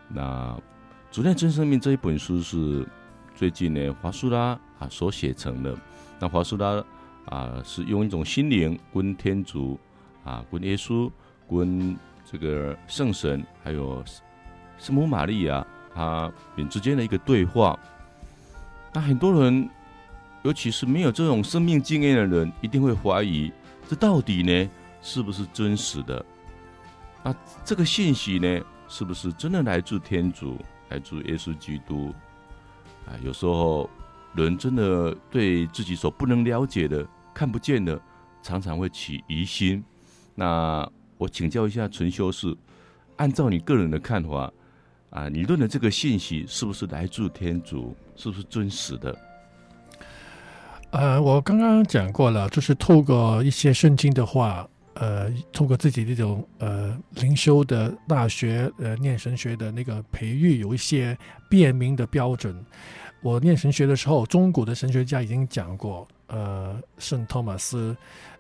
[0.09, 0.53] 那
[1.15, 2.85] 《主内真生命》这一本书是
[3.37, 5.73] 最近呢华苏拉啊所写成的。
[6.19, 6.85] 那华苏拉。
[7.31, 9.79] 啊，是用一种心灵跟天主
[10.25, 11.11] 啊，跟耶稣，
[11.51, 14.03] 跟这个圣神，还有
[14.79, 17.79] 圣母玛利亚，他们之间的一个对话。
[18.95, 19.69] 那很多人，
[20.43, 23.53] 尤其是没有这种生命经验的人，一定会怀疑，
[23.87, 24.71] 这到底呢
[25.03, 26.25] 是不是真实的？
[27.23, 30.57] 那这个信息呢，是不是真的来自天主，
[30.89, 32.15] 来自耶稣基督？
[33.07, 33.89] 啊，有时候
[34.35, 37.07] 人真的对自己所不能了解的。
[37.39, 38.01] 看不见的，
[38.43, 39.81] 常常会起疑心。
[40.35, 40.85] 那
[41.17, 42.53] 我请教一下纯修士，
[43.15, 44.53] 按照你个人的看法
[45.11, 49.17] 啊，你论的这个信息是不是来自天主，是不是真实的？
[50.91, 61.17] 呃，我刚刚讲过了，就是透过一些圣经的话，呃，透过自己这种呃灵修的大学呃念神学的那个培育，有一些
[61.49, 62.53] 辨明的标准。
[63.23, 66.05] 我念神学的时候，中古的神学家已经讲过。
[66.29, 67.95] 呃，圣托马斯，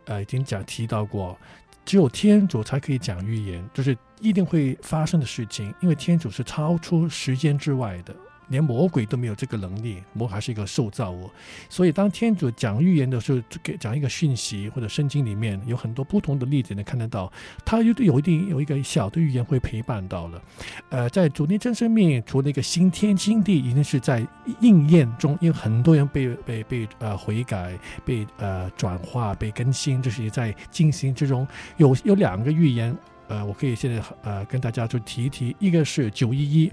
[0.07, 1.36] 呃，已经讲提到过，
[1.84, 8.14] 只有天主才可以讲预言，就是一定会发生的事情，因为天主是超出时间之外的。
[8.49, 11.30] 连魔鬼都没有这个能力，魔还是一个受造物，
[11.68, 17.30] 所以当天主讲预言的时候，给讲一个讯息，或者圣经里面有很多不同的例子能看得到，
[17.64, 20.42] 他有有一定有一个小的预言会陪伴到了。
[20.90, 24.26] 呃，在主内真生命，除了一个新天新地，已经是在
[24.61, 31.46] 应验中，因为很多人被被被呃悔改，被呃转化，被更新，这、就是在进行之中。
[31.76, 32.96] 有有两个预言，
[33.29, 36.72] 呃，我可以现在呃跟大家就提一提，一个是九一一。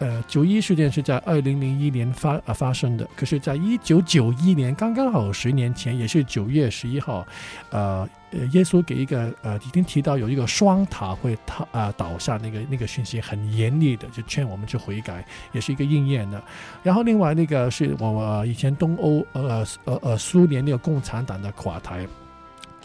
[0.00, 7.24] 呃，九一事件是在二零零一年发呃发生的，可是，在一九九一年，刚刚好十年前，也是九月十一号，
[7.70, 8.06] 呃，
[8.50, 16.42] 耶稣给一个呃已经提到有一个双塔会塌啊、倒下那个那个讯息，很严厉的就劝我们去悔改，也是一个应验的。
[16.82, 22.04] 然后另外那个是我们以前东欧呃呃呃苏联那个共产党的垮台。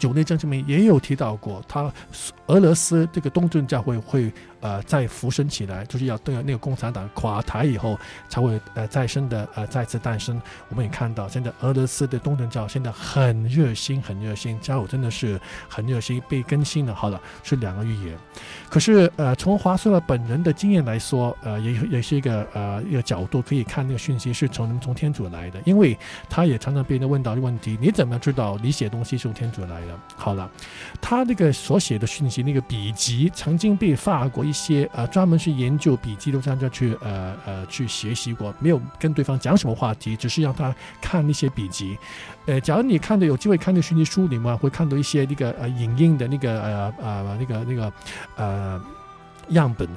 [0.00, 1.92] 酒内政治面也有提到过，他
[2.46, 7.98] 俄罗斯这个东正教会会呃再浮生起来，就是要等那个共产党垮台以后
[8.28, 10.40] 才会呃再生的呃再次诞生。
[10.70, 15.38] 我们也看到现在俄罗斯的东正教现在很热心，很热心，家伙真的是
[15.68, 16.94] 很热心，被更新了。
[16.94, 18.18] 好了，是两个预言。
[18.70, 25.98] 可是呃从华硕的本人的经验来说，呃也也是一个呃一个角度可以看那个讯息是从从天主来的，因为
[26.28, 29.98] 他也常常被人问到问题：你怎么知道你写东西是从天主来的？
[30.14, 30.48] 好了，
[31.00, 41.98] 他那个所写的讯息，那个笔记曾经被法国一些呃专门是研究笔记的专家去呃呃去学习过，没有跟对方讲什么话题，只是让他看那些笔记。
[42.46, 47.92] 呃，假如你看到有机会看那讯息书里面，会看到一些那个呃影印的那个呃呃那个那个
[48.36, 48.59] 呃
[49.48, 49.88] 样本。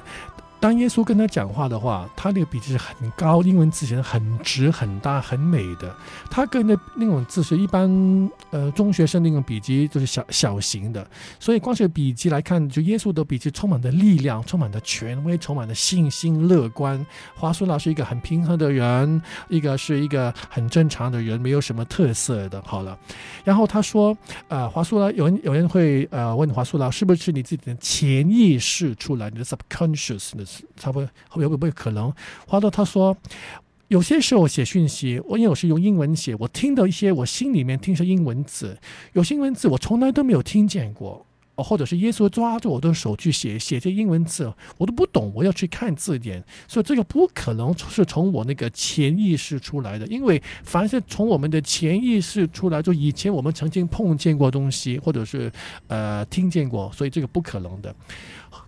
[0.64, 5.94] 当耶稣跟他讲话的话，他那个笔记是很高，英文字写的很直、很大、很美的。
[6.30, 7.86] 他跟那那种字是一般
[8.48, 11.06] 呃中学生那种笔记都是小小型的，
[11.38, 17.04] 所以光是笔记来看，就耶稣的笔记充满着力量，充满着权威，充满着信心、乐观。
[17.34, 22.62] 华苏拉是一个很平和的人，一个是一个很正常的人，没有什么特色的。
[22.64, 22.98] 好了，
[23.44, 24.16] 然后他说，
[24.48, 30.53] 呃，华苏拉有人有人会呃问华苏拉，是不是你自己的潜意识出来，你的 subconsciousness？
[30.76, 32.12] 差不多会不会可能？
[32.46, 33.16] 华多他说，
[33.88, 38.78] 有些时候写讯息，我因为我是用英文写，我听到一些我心里面听是英文字，
[39.12, 41.24] 有些英文字我从来都没有听见过，
[41.56, 55.52] 或者是耶稣抓住我的手去写写这英文字，我都不懂，我要去看字典，所以这个不可能是从我那个潜意识出来的，因为凡是从我们的潜意识出来，就以前我们曾经碰见过东西，或者是
[55.86, 57.94] 呃听见过，所以这个不可能的。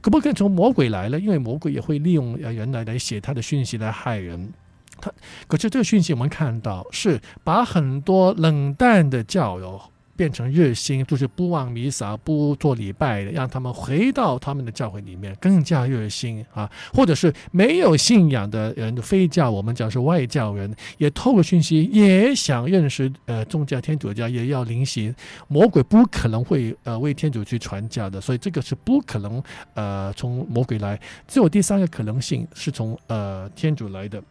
[0.06, 1.18] 可不可以从魔鬼来了？
[1.18, 4.52] 因为魔鬼也会利用人来来写他的讯息来害人。
[5.00, 5.10] 他
[5.48, 9.82] 可是这个讯息我们看到是把很多冷淡的教友。
[10.16, 16.70] 变成热心，就是不望弥撒、不做礼拜的，让他们回到他们的教会里面，更加热心啊！
[16.92, 25.14] 或者是没有信仰的人，非教我们讲是外教人，也透过讯息也想认识呃宗教天主教，也要临行。
[25.48, 29.42] 魔鬼不可能会呃为天主去传教的，所以这个是不可能
[29.74, 30.98] 呃从魔鬼来。
[31.28, 34.22] 只有第三个可能性是从呃天主来的。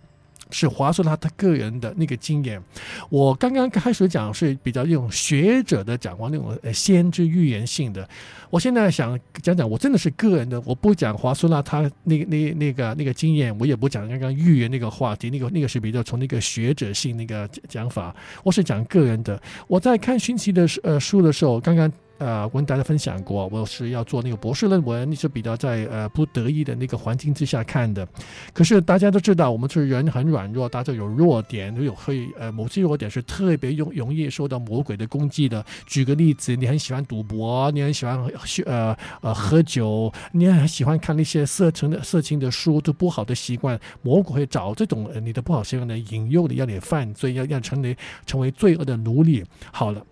[0.52, 2.62] 是华硕他他个人的那个经验。
[3.10, 8.08] 我刚刚开始讲是比较用学者的讲话，那种呃先知预言性的。
[8.50, 18.16] 我现在想讲讲，我真的是个人的，我不讲华硕拉他那那那个那个经验，我也不讲刚刚预言那个话题，那个那个是比较从那个学者性那个讲法。
[18.44, 19.42] 我是讲个人的。
[19.68, 21.92] 我在看讯息的呃书的时候，刚刚。
[22.18, 28.08] 呃，我跟大家分享过，我是要做那个博士论文，你是比较在呃不得已的那个环境之下看的。
[28.54, 35.66] 可是大家都知道，我们是人很软弱，大家有弱点，有会呃某些弱点是特别容容易受到魔鬼的攻击的。
[35.86, 38.18] 举个例子，你很喜欢赌博，你很喜欢
[38.66, 49.44] 呃呃喝酒，你很喜欢看那些色情的色情的书，都不好的习惯，魔鬼会找这种、呃、你的不好习惯来引诱你，让你犯罪，要要成为成为罪恶的奴隶。
[49.74, 50.06] 好了，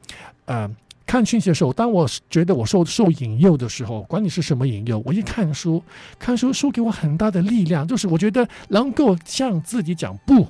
[0.45, 0.69] 呃。
[1.05, 5.83] 看讯息的时候，当我觉得我受受引诱的时候，管你是什么引诱，我一看书，
[6.17, 10.47] 看书书给我很大的力量，就是我觉得能够向自己讲不，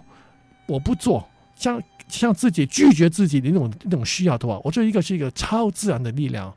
[0.67, 6.53] 我不做，向向自己拒绝自己的那种那种需要的话，我这一个是一个超自然的力量。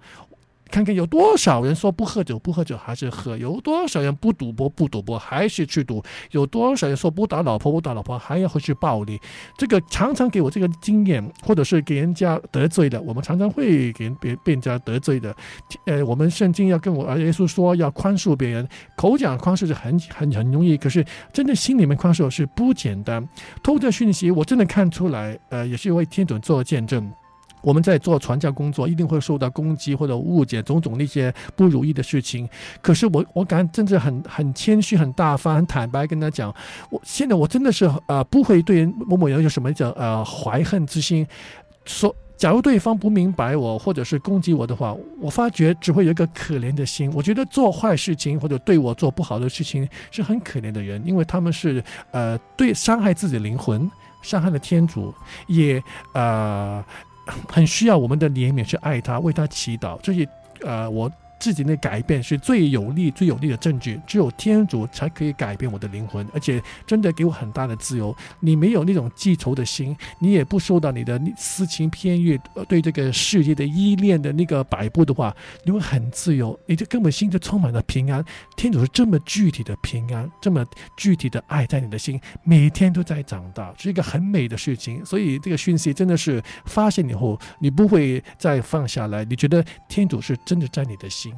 [0.70, 6.02] 看看有多少人说不喝酒不喝酒还是喝，有多少人不赌博不赌博还是去赌，
[6.32, 9.20] 有多少人说不打老婆不打老婆还要回去暴力。
[9.56, 15.34] 这个常常给我这个经验，或者是给人家得罪的，我们常常会给别被人家得罪的。
[15.86, 23.26] 呃，我们圣经要跟我耶稣说要宽恕别人，口讲宽恕是很很很容易，可是真的心里面宽恕是不简单。
[23.62, 27.10] 透过讯息，我真的看出来，呃，也是为天主做见证。
[27.66, 32.48] 我们在做传教工作，一定会受到攻击或者误解，种种那些不如意的事情。
[32.80, 36.54] 可是我，我感真的很很谦虚、很大方、很坦白跟他讲，
[36.90, 41.26] 我现在我真的是呃不会对某某人有什么叫呃怀恨之心。
[41.84, 47.10] 说，假如对方不明白我，或者是攻击我的话，我发觉只会有一个可怜的心。
[47.14, 53.90] 我觉得做坏事情或者对我做不好的事情是很可怜的人，因为他们是呃对伤害自己灵魂，
[54.22, 55.12] 伤害了天主，
[55.48, 56.84] 也呃。
[57.48, 59.98] 很需要我们的怜悯去爱他，为他祈祷。
[60.02, 60.28] 这些，
[60.62, 61.10] 呃，我。
[61.38, 64.00] 自己的改变是最有力、最有力的证据。
[64.06, 68.14] 只有天主才可以改变我的灵魂，而且真的给我很大的自由。
[68.40, 75.34] 你没有那种记仇的心，你也不受到你的私情偏欲、对这个世界的依恋的那个摆布的话，
[75.64, 76.58] 你会很自由。
[76.66, 78.24] 你就根本心就充满了平安。
[78.56, 80.64] 天主是这么具体的平安，这么
[80.96, 85.04] 具体的爱在你的心，每天都在长大，是一个很美的事情。
[85.04, 89.24] 所以这个讯息真的是发现以后，你不会再放下来。
[89.24, 91.35] 你觉得天主是真的在你的心。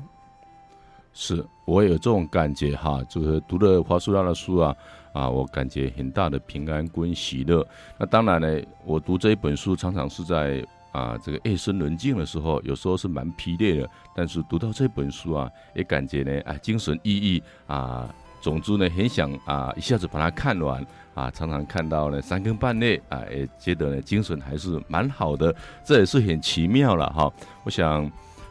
[1.21, 4.77] 是我有这种感觉哈，就是读了华硕拉的书啊，
[5.13, 7.67] 啊，我感觉很大的平安跟喜乐。
[7.99, 13.91] 那当然呢，我读这一本书常常是在啊这个夜深人静的时候，有时候是蛮疲累的。
[14.15, 18.09] 但是读到这本书啊，也感觉呢，啊，精神奕奕啊。
[18.41, 25.53] 总之呢，很想啊一下子把它看完啊，常常看到呢三更半夜啊，也觉得呢精神还是蛮好的。
[25.85, 27.29] 这也是很奇妙了哈。
[27.65, 28.09] 我想。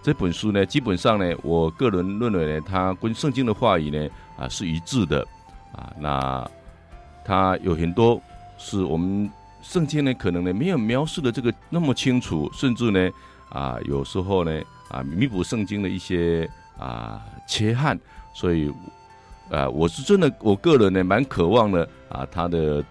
[0.07, 5.19] 这本书呢，基本上呢，我个人认为呢，它跟圣经的话语呢，啊是一致的，
[5.73, 6.49] 啊，那
[7.25, 8.21] 它有很多
[8.57, 9.29] 是我们
[9.61, 13.11] 圣经呢可能呢没有描述的这个那么清楚，甚至呢，
[13.49, 16.49] 啊有时候呢，啊弥补圣经的一些
[16.79, 17.99] 啊缺憾，
[18.33, 18.71] 所以，
[19.51, 22.81] 啊我是真的，我个人呢蛮渴望的，啊它的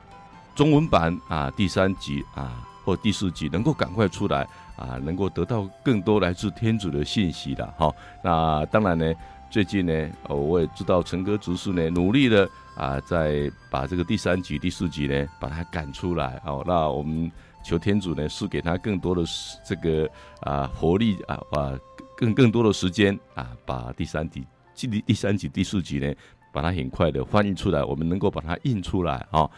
[0.55, 4.49] 中文版啊第三集啊或第四集能够赶快出来。
[4.77, 7.91] 啊，能够得到更多来自天主的信息的哈。
[8.23, 9.15] 那当然呢，
[9.49, 16.39] 最近呢，我也知道陈哥执事呢努力的啊，在把这个第三集、第四集呢把它赶出来。
[16.45, 17.33] 好，那我们
[17.65, 19.23] 求天主呢赐给他更多的
[19.65, 20.07] 这个
[20.41, 21.73] 啊活力啊，啊
[22.15, 26.15] 更更多的时间啊，把第三集、第第三集、第四集呢，
[26.53, 29.49] 把它很快的翻译出来，我们能够把它印出来啊。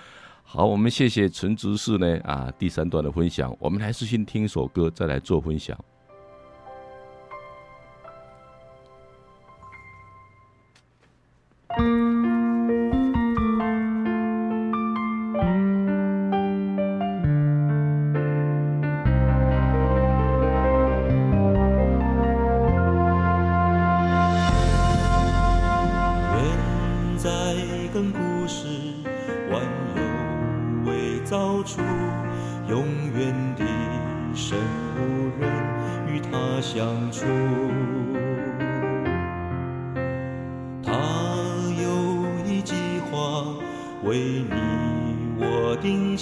[0.51, 5.79] 好，我们谢谢陈执事呢啊，第三段的分享，我们还是先听一首歌，再来做分享。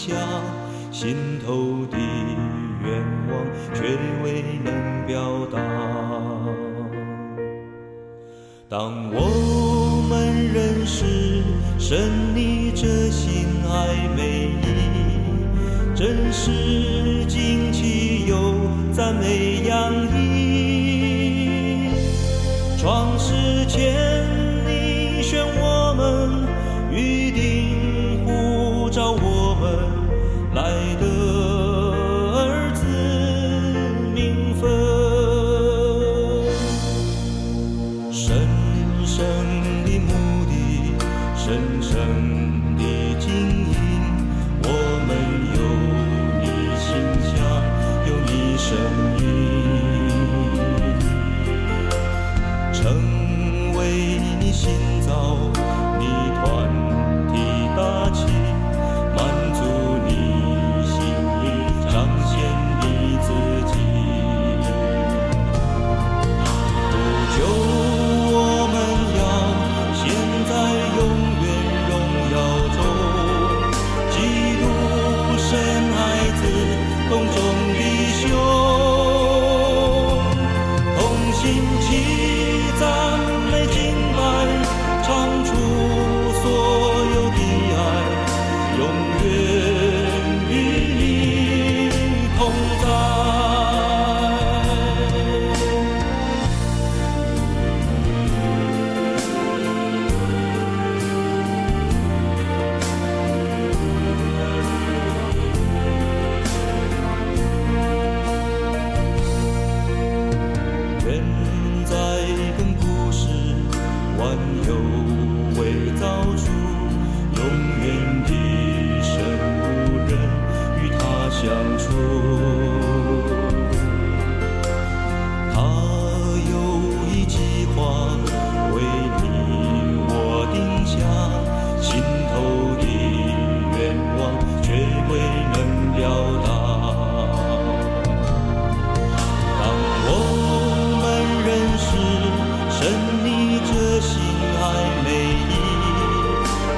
[0.06, 0.14] 下
[0.92, 3.44] 心头的愿望，
[3.74, 5.58] 却未能表达。
[8.68, 10.14] 当我们
[10.54, 11.42] 认识
[11.76, 14.64] 神你这心爱美意，
[15.92, 16.85] 真是。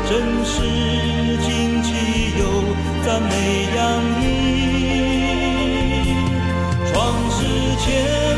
[0.08, 0.62] 真实
[1.42, 2.42] 惊奇又
[3.04, 3.78] 赞美洋
[4.22, 4.24] 溢，
[6.90, 6.96] 创
[7.30, 7.36] 世
[7.78, 8.37] 前。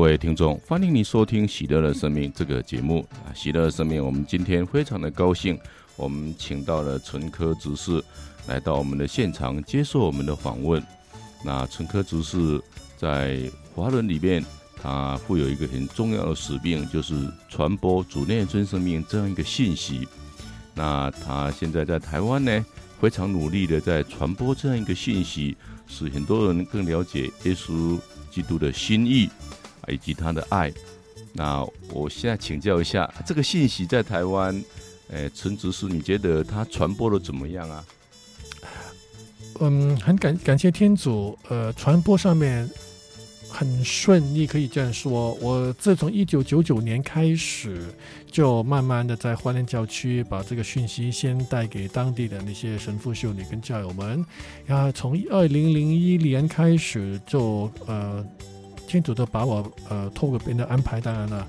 [0.00, 3.28] 各位听众，欢迎你收听《喜乐的生命》这个节目啊！
[3.38, 5.60] 《喜乐的生命》，我们今天非常的高兴，
[5.94, 8.02] 我们请到了纯科执事
[8.46, 10.82] 来到我们的现场接受我们的访问。
[11.44, 12.58] 那纯科执事
[12.96, 13.42] 在
[13.74, 14.42] 华人里面，
[14.74, 20.08] 他负有一个很重要的使命，就是传播主内尊生命这样一个信息。
[20.72, 22.64] 那他现在在台湾呢，
[22.98, 29.28] 非常努力的在传播这样一个信息，使很多人更了解耶稣基督的心意
[29.88, 30.72] 以及他的爱。
[31.32, 34.52] 那我现在请教一下，这个信息在台湾，
[35.10, 37.84] 诶、呃，陈执事，你觉得他传播的怎么样啊？
[39.60, 42.68] 嗯，很感感谢天主，呃，传播上面
[43.48, 45.34] 很顺利，可以这样说。
[45.34, 47.84] 我自从一九九九年开始，
[48.30, 54.24] 就慢慢的在花莲教区把这个讯息先带给当地的那些神父、修女跟教友们。
[54.66, 58.24] 然后从二零零一年开始，就呃，
[58.90, 61.46] 清楚的把我呃透过别人的安排，当然了，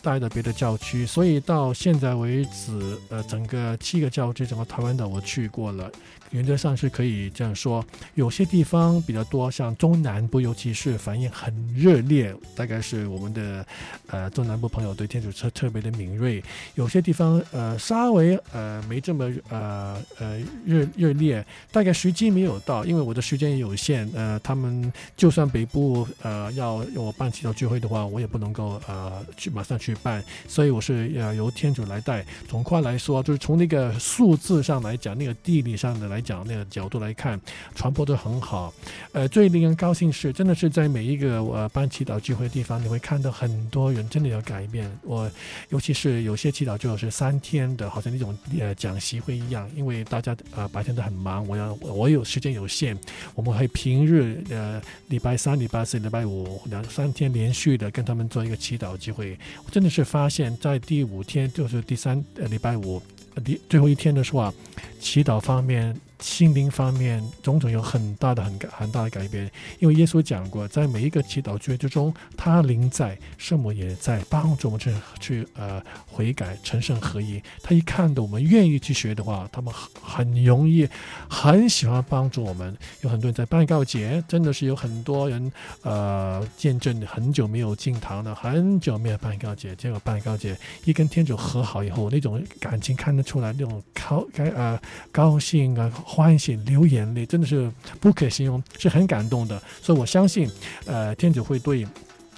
[0.00, 5.90] 带到别的教区，所以到现在为止，呃，整个七个教区，整个台湾的我去过了。
[6.34, 13.64] 原则上是可以这样说，有些地方比较多，像中南部，尤其是反应很热烈，大概是我们的
[14.08, 16.42] 呃中南部朋友对天主特特别的敏锐。
[16.74, 24.10] 有些地方呃稍微呃没这么呃呃热热烈，大概时机没有到，因为我的时间也有限。
[24.12, 32.26] 呃，他们就算北部呃要我办祈祷聚会的话，我也不能够呃去马上去办，所以我是要由天主来带。
[32.48, 36.23] 总括来说，就是从那个数字上来讲，那个地理上的来。
[36.24, 37.38] 讲那个角度来看，
[37.74, 38.72] 传播得很好。
[39.12, 44.90] 呃，最令人高兴是，真的是在每一个呃办祈祷聚会的地方，你会看到很多人真的有改变。
[45.02, 45.30] 我
[45.68, 52.96] 尤其是有些祈祷就是三天的，好像那种呃讲习会一样，因为大家呃白天都很忙，我要我有时间有限，
[53.34, 59.38] 我们会平日呃礼拜三、礼拜四、礼拜五两三天连续的跟他们做一个祈祷聚会。
[59.66, 63.02] 我真的是发现，在第五天就是第三呃礼拜五
[63.44, 64.54] 第最后一天的时候啊，
[64.98, 65.94] 祈祷方面。
[66.24, 69.48] 心灵方面，种种有很大的、很很大的改变。
[69.78, 77.42] 因为耶稣讲过，在每一个祈祷之中，他灵在，圣母也在，帮助我们去去呃悔改、成圣合一。
[77.62, 80.88] 他一看到我们愿意去学的话，他们很很容易，
[81.28, 82.74] 很喜欢帮助我们。
[83.02, 85.52] 有很多人在办告解，真的是有很多人
[85.82, 90.56] 呃见证很久没有进堂了，很久没有办告解，结果办告解
[90.86, 94.80] 一跟天主和好以后，那种感情看得出来，那种高该呃
[95.12, 95.92] 高兴啊。
[96.14, 97.68] 欢喜流眼泪，真的是
[98.00, 99.60] 不可形容，是很感动的。
[99.82, 100.48] 所以我相信，
[100.86, 101.84] 呃，天主会对，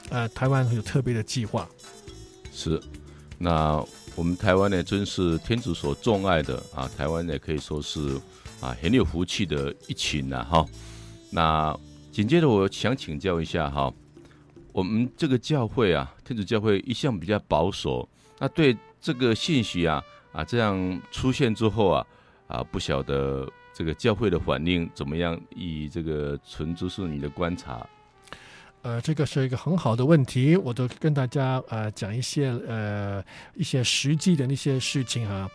[0.09, 1.69] 呃，台湾有特别的计划。
[2.51, 2.81] 是，
[3.37, 6.91] 那我们台湾呢，真是天主所钟爱的啊！
[6.97, 8.19] 台湾呢，可以说是
[8.63, 10.65] 啊很有福气的一群呐，哈。
[11.31, 11.79] 那
[12.11, 13.93] 紧接着，我想请教一下哈，
[14.73, 18.09] 我们这个教会啊，天主教会一向比较保守，
[18.39, 20.03] 那对这个信息啊
[20.33, 22.07] 啊这样出现之后啊
[22.47, 23.47] 啊，不晓得。
[23.77, 25.39] 这个教会的反应怎么样？
[25.55, 27.87] 以这个纯知识你的观察，
[28.81, 33.23] 呃，这个是一个很好的问题，我都跟大家呃讲一些呃
[33.55, 35.47] 一些实际的那些事情啊。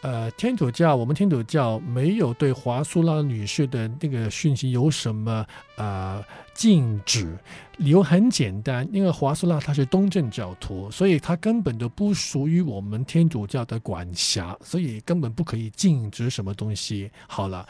[0.00, 5.44] 呃，天主教我们天主教没有对华苏拉女士的那个讯息有什么
[5.76, 6.22] 呃
[6.54, 7.36] 禁止。
[7.78, 17.10] 理由很简单，因为华苏拉她是东正教徒，所以她根本就不属于我们天主教的管辖，所以根本不可以禁止什么东西。
[17.26, 17.68] 好了。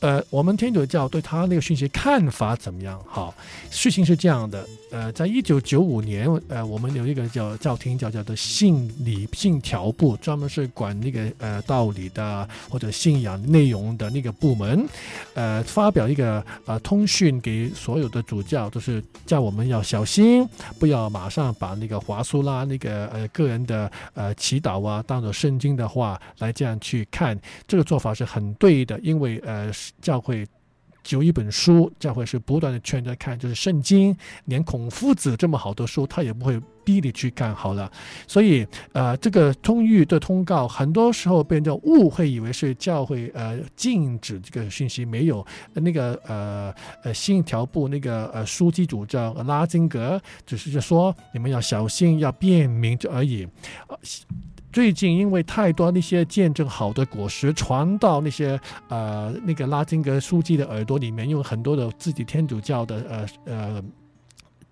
[0.00, 3.02] 呃，我们天主教对他那个讯息看法怎么样？
[3.06, 3.34] 好，
[3.70, 4.64] 事情是这样的。
[4.90, 14.88] 呃，在一九九五年，呃，我们有一个叫教廷叫叫做信理信条部，专门是管那个呃道理的或者信仰内容的那个部门，
[15.34, 29.70] 呃，发表一个呃通讯给所有的主教，就是叫我们要小心，不要马上把那个华苏拉那个呃个人的呃祈祷啊当做圣经的话来这样去看，这个做法是很对的，因为呃。
[30.00, 30.46] 教会
[31.10, 34.14] 有一本书，教会是不断的劝着看，就是圣经。
[34.44, 37.90] 连孔夫子这么好的书，他也不会逼你去看好了。
[38.26, 53.48] 所以，呃，这个通谕的通告，很多时候被人误会，以为是教会呃禁止这个讯息，没有那个呃呃信条部那个呃书记主叫拉金格，只是说你们要小心，要辨明就而已。
[54.72, 63.84] 最近因为太多那些见证好的果实传到那些呃那个拉金格书记的耳朵里面，用很多的自己天主教的呃呃。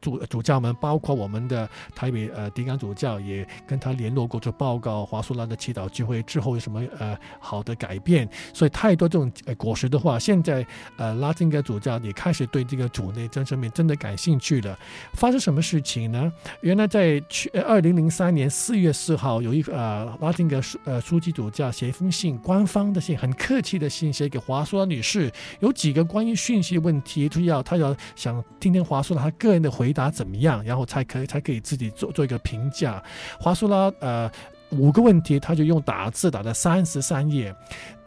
[0.01, 8.29] 主主教们，包括我们的台北呃迪刚主教，也跟他联络过，就报告华苏拉的祈祷聚会之后有什么呃好的改变。
[8.53, 10.67] 所以太多这种呃果实的话，现在
[10.97, 14.79] 呃拉丁格主教也开始对这个主内真生命真的感兴趣了。
[15.15, 16.33] 发生什么事情呢？
[16.61, 33.03] 原来在去二零零三年四月四号，有一个呃拉丁格书呃书记主教写一封信，官方的信，很客气的信，写给华苏拉女士，有几个关于讯息问题，就要他要想听听华苏拉他个人的回答怎么样，然后才可以才可以自己做做一个评价。
[33.41, 34.31] 华苏拉呃
[34.71, 37.55] 五个问题，他就用打字打了三十三页，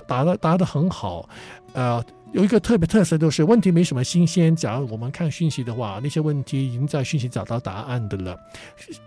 [0.08, 1.28] 打的答得很好，
[1.74, 2.04] 呃。
[2.32, 4.56] 有一个特别特色，就是问题没什么新鲜。
[4.56, 8.38] 假如我们看讯息的话，那些问题已经在讯息找到答案的了。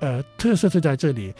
[0.00, 1.32] 呃，特色就在这里，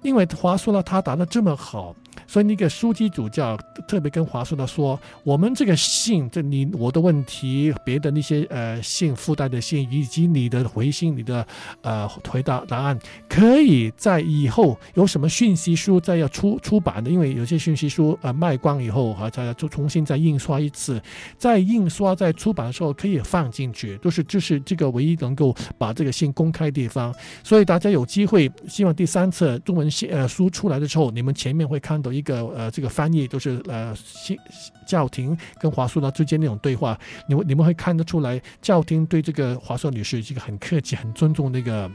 [0.00, 1.94] 因为华硕呢，他答得这么好。
[2.26, 3.56] 所以那个书记主教
[3.86, 11.46] 特别跟华硕的说：“我们这个信，这你我的问题，别的那些呃信附带的信，以及你的回信，你的
[11.82, 12.98] 呃回答答案，
[13.28, 21.00] 可以在以后有什么讯息书再要出出版的，因为有些讯息书呃卖光以后哈，再要重新再印刷一次，
[21.36, 27.14] 在印刷在出版的时候可以放进去，都是就是这个唯一能够把这个信公开的地方。
[27.44, 34.38] 所以大家有机会，希望第三册中文信呃书出来的时候，你们前面会看到。”有一个呃，这个翻译都是呃，新
[34.86, 36.98] 教廷跟华硕呢之间那种对话，
[37.28, 41.90] 你们你们会看得出来，教廷对这个华硕女士是一个很客气、很尊重那个。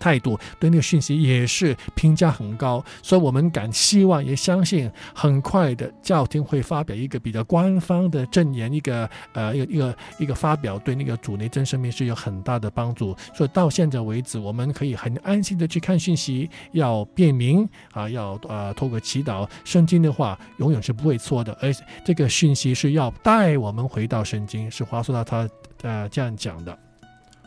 [0.00, 13.14] 态度对那个讯息也是评价很高，所以我们敢希望也相信，很快的教廷会发表一个比较官方的证言，一个呃一个一个一个发表，对那个主内真生命是有很大的帮助。
[13.34, 21.70] 所以到现在为止，我们可以很安心的去看讯息，要辨明啊，要呃透过祈祷，圣经的话永远是不会错的，而
[22.04, 25.48] 这个讯息是要带我们回到圣经，是华硕他
[25.82, 26.76] 呃这样讲的。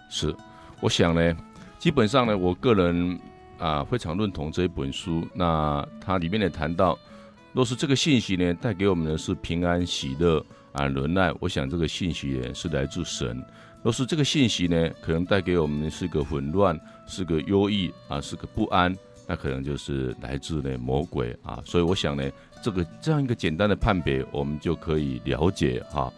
[0.10, 0.36] 是，
[0.80, 1.36] 我想呢。
[1.84, 3.20] 基本上呢，我个人
[3.60, 5.28] 啊非常认同这一本书。
[5.34, 6.98] 那它里面也谈到，
[7.52, 10.40] 若是这个信息呢带给我们的是平安、喜乐
[10.72, 13.38] 啊、忍耐，我想这个信息呢是来自神；
[13.84, 18.96] 若是这个信息呢可能带给我们的是个混乱、是个忧郁啊、是个不安，
[19.28, 21.62] 那可能就是来自呢魔鬼啊。
[21.66, 22.24] 所以我想呢，
[22.62, 26.10] 这个这样一个简单的判别，我们就可以了解哈。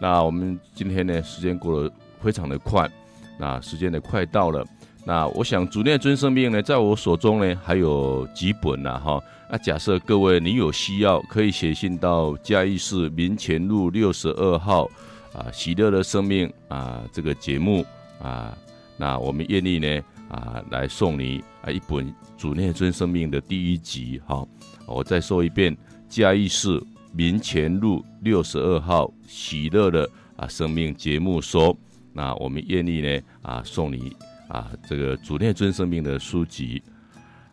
[0.00, 2.88] 那我们今天呢时间过得非常的快，
[3.36, 4.64] 那时间呢快到了。
[5.04, 9.22] 那我想主内尊生命呢，在我手中呢还有几本呐哈。
[9.50, 14.84] 那假设各位你有需要，可以写信到嘉义市民权路六十二号
[15.32, 17.82] 啊，喜乐的生命啊这个节目
[18.20, 18.54] 啊，
[18.98, 24.46] 那我们愿意呢啊来送你啊一本主内尊生命的第一集哈。
[24.86, 25.74] 我再说一遍，
[26.10, 26.82] 嘉义市
[27.14, 31.74] 民权路六十二号喜乐的啊生命节目说，
[32.12, 34.14] 那我们愿意呢啊送你。
[34.48, 36.82] 啊，这个主念尊生命的书籍，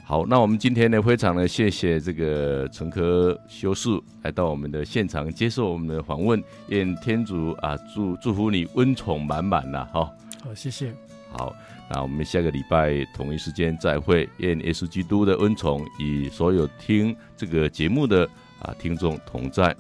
[0.05, 3.89] 好，那我们今天呢，非常的谢谢这个陈科修士
[4.23, 10.09] 来到我们的现场接受我们的访问，愿天主啊祝祝福你温宠满满呐，哈，
[10.43, 10.93] 好，谢谢，
[11.31, 11.53] 好，
[11.89, 18.25] 那我们下个礼拜同一时间再会，愿耶稣基督的恩宠与所有听这个节目的
[18.61, 19.75] 啊听众同在。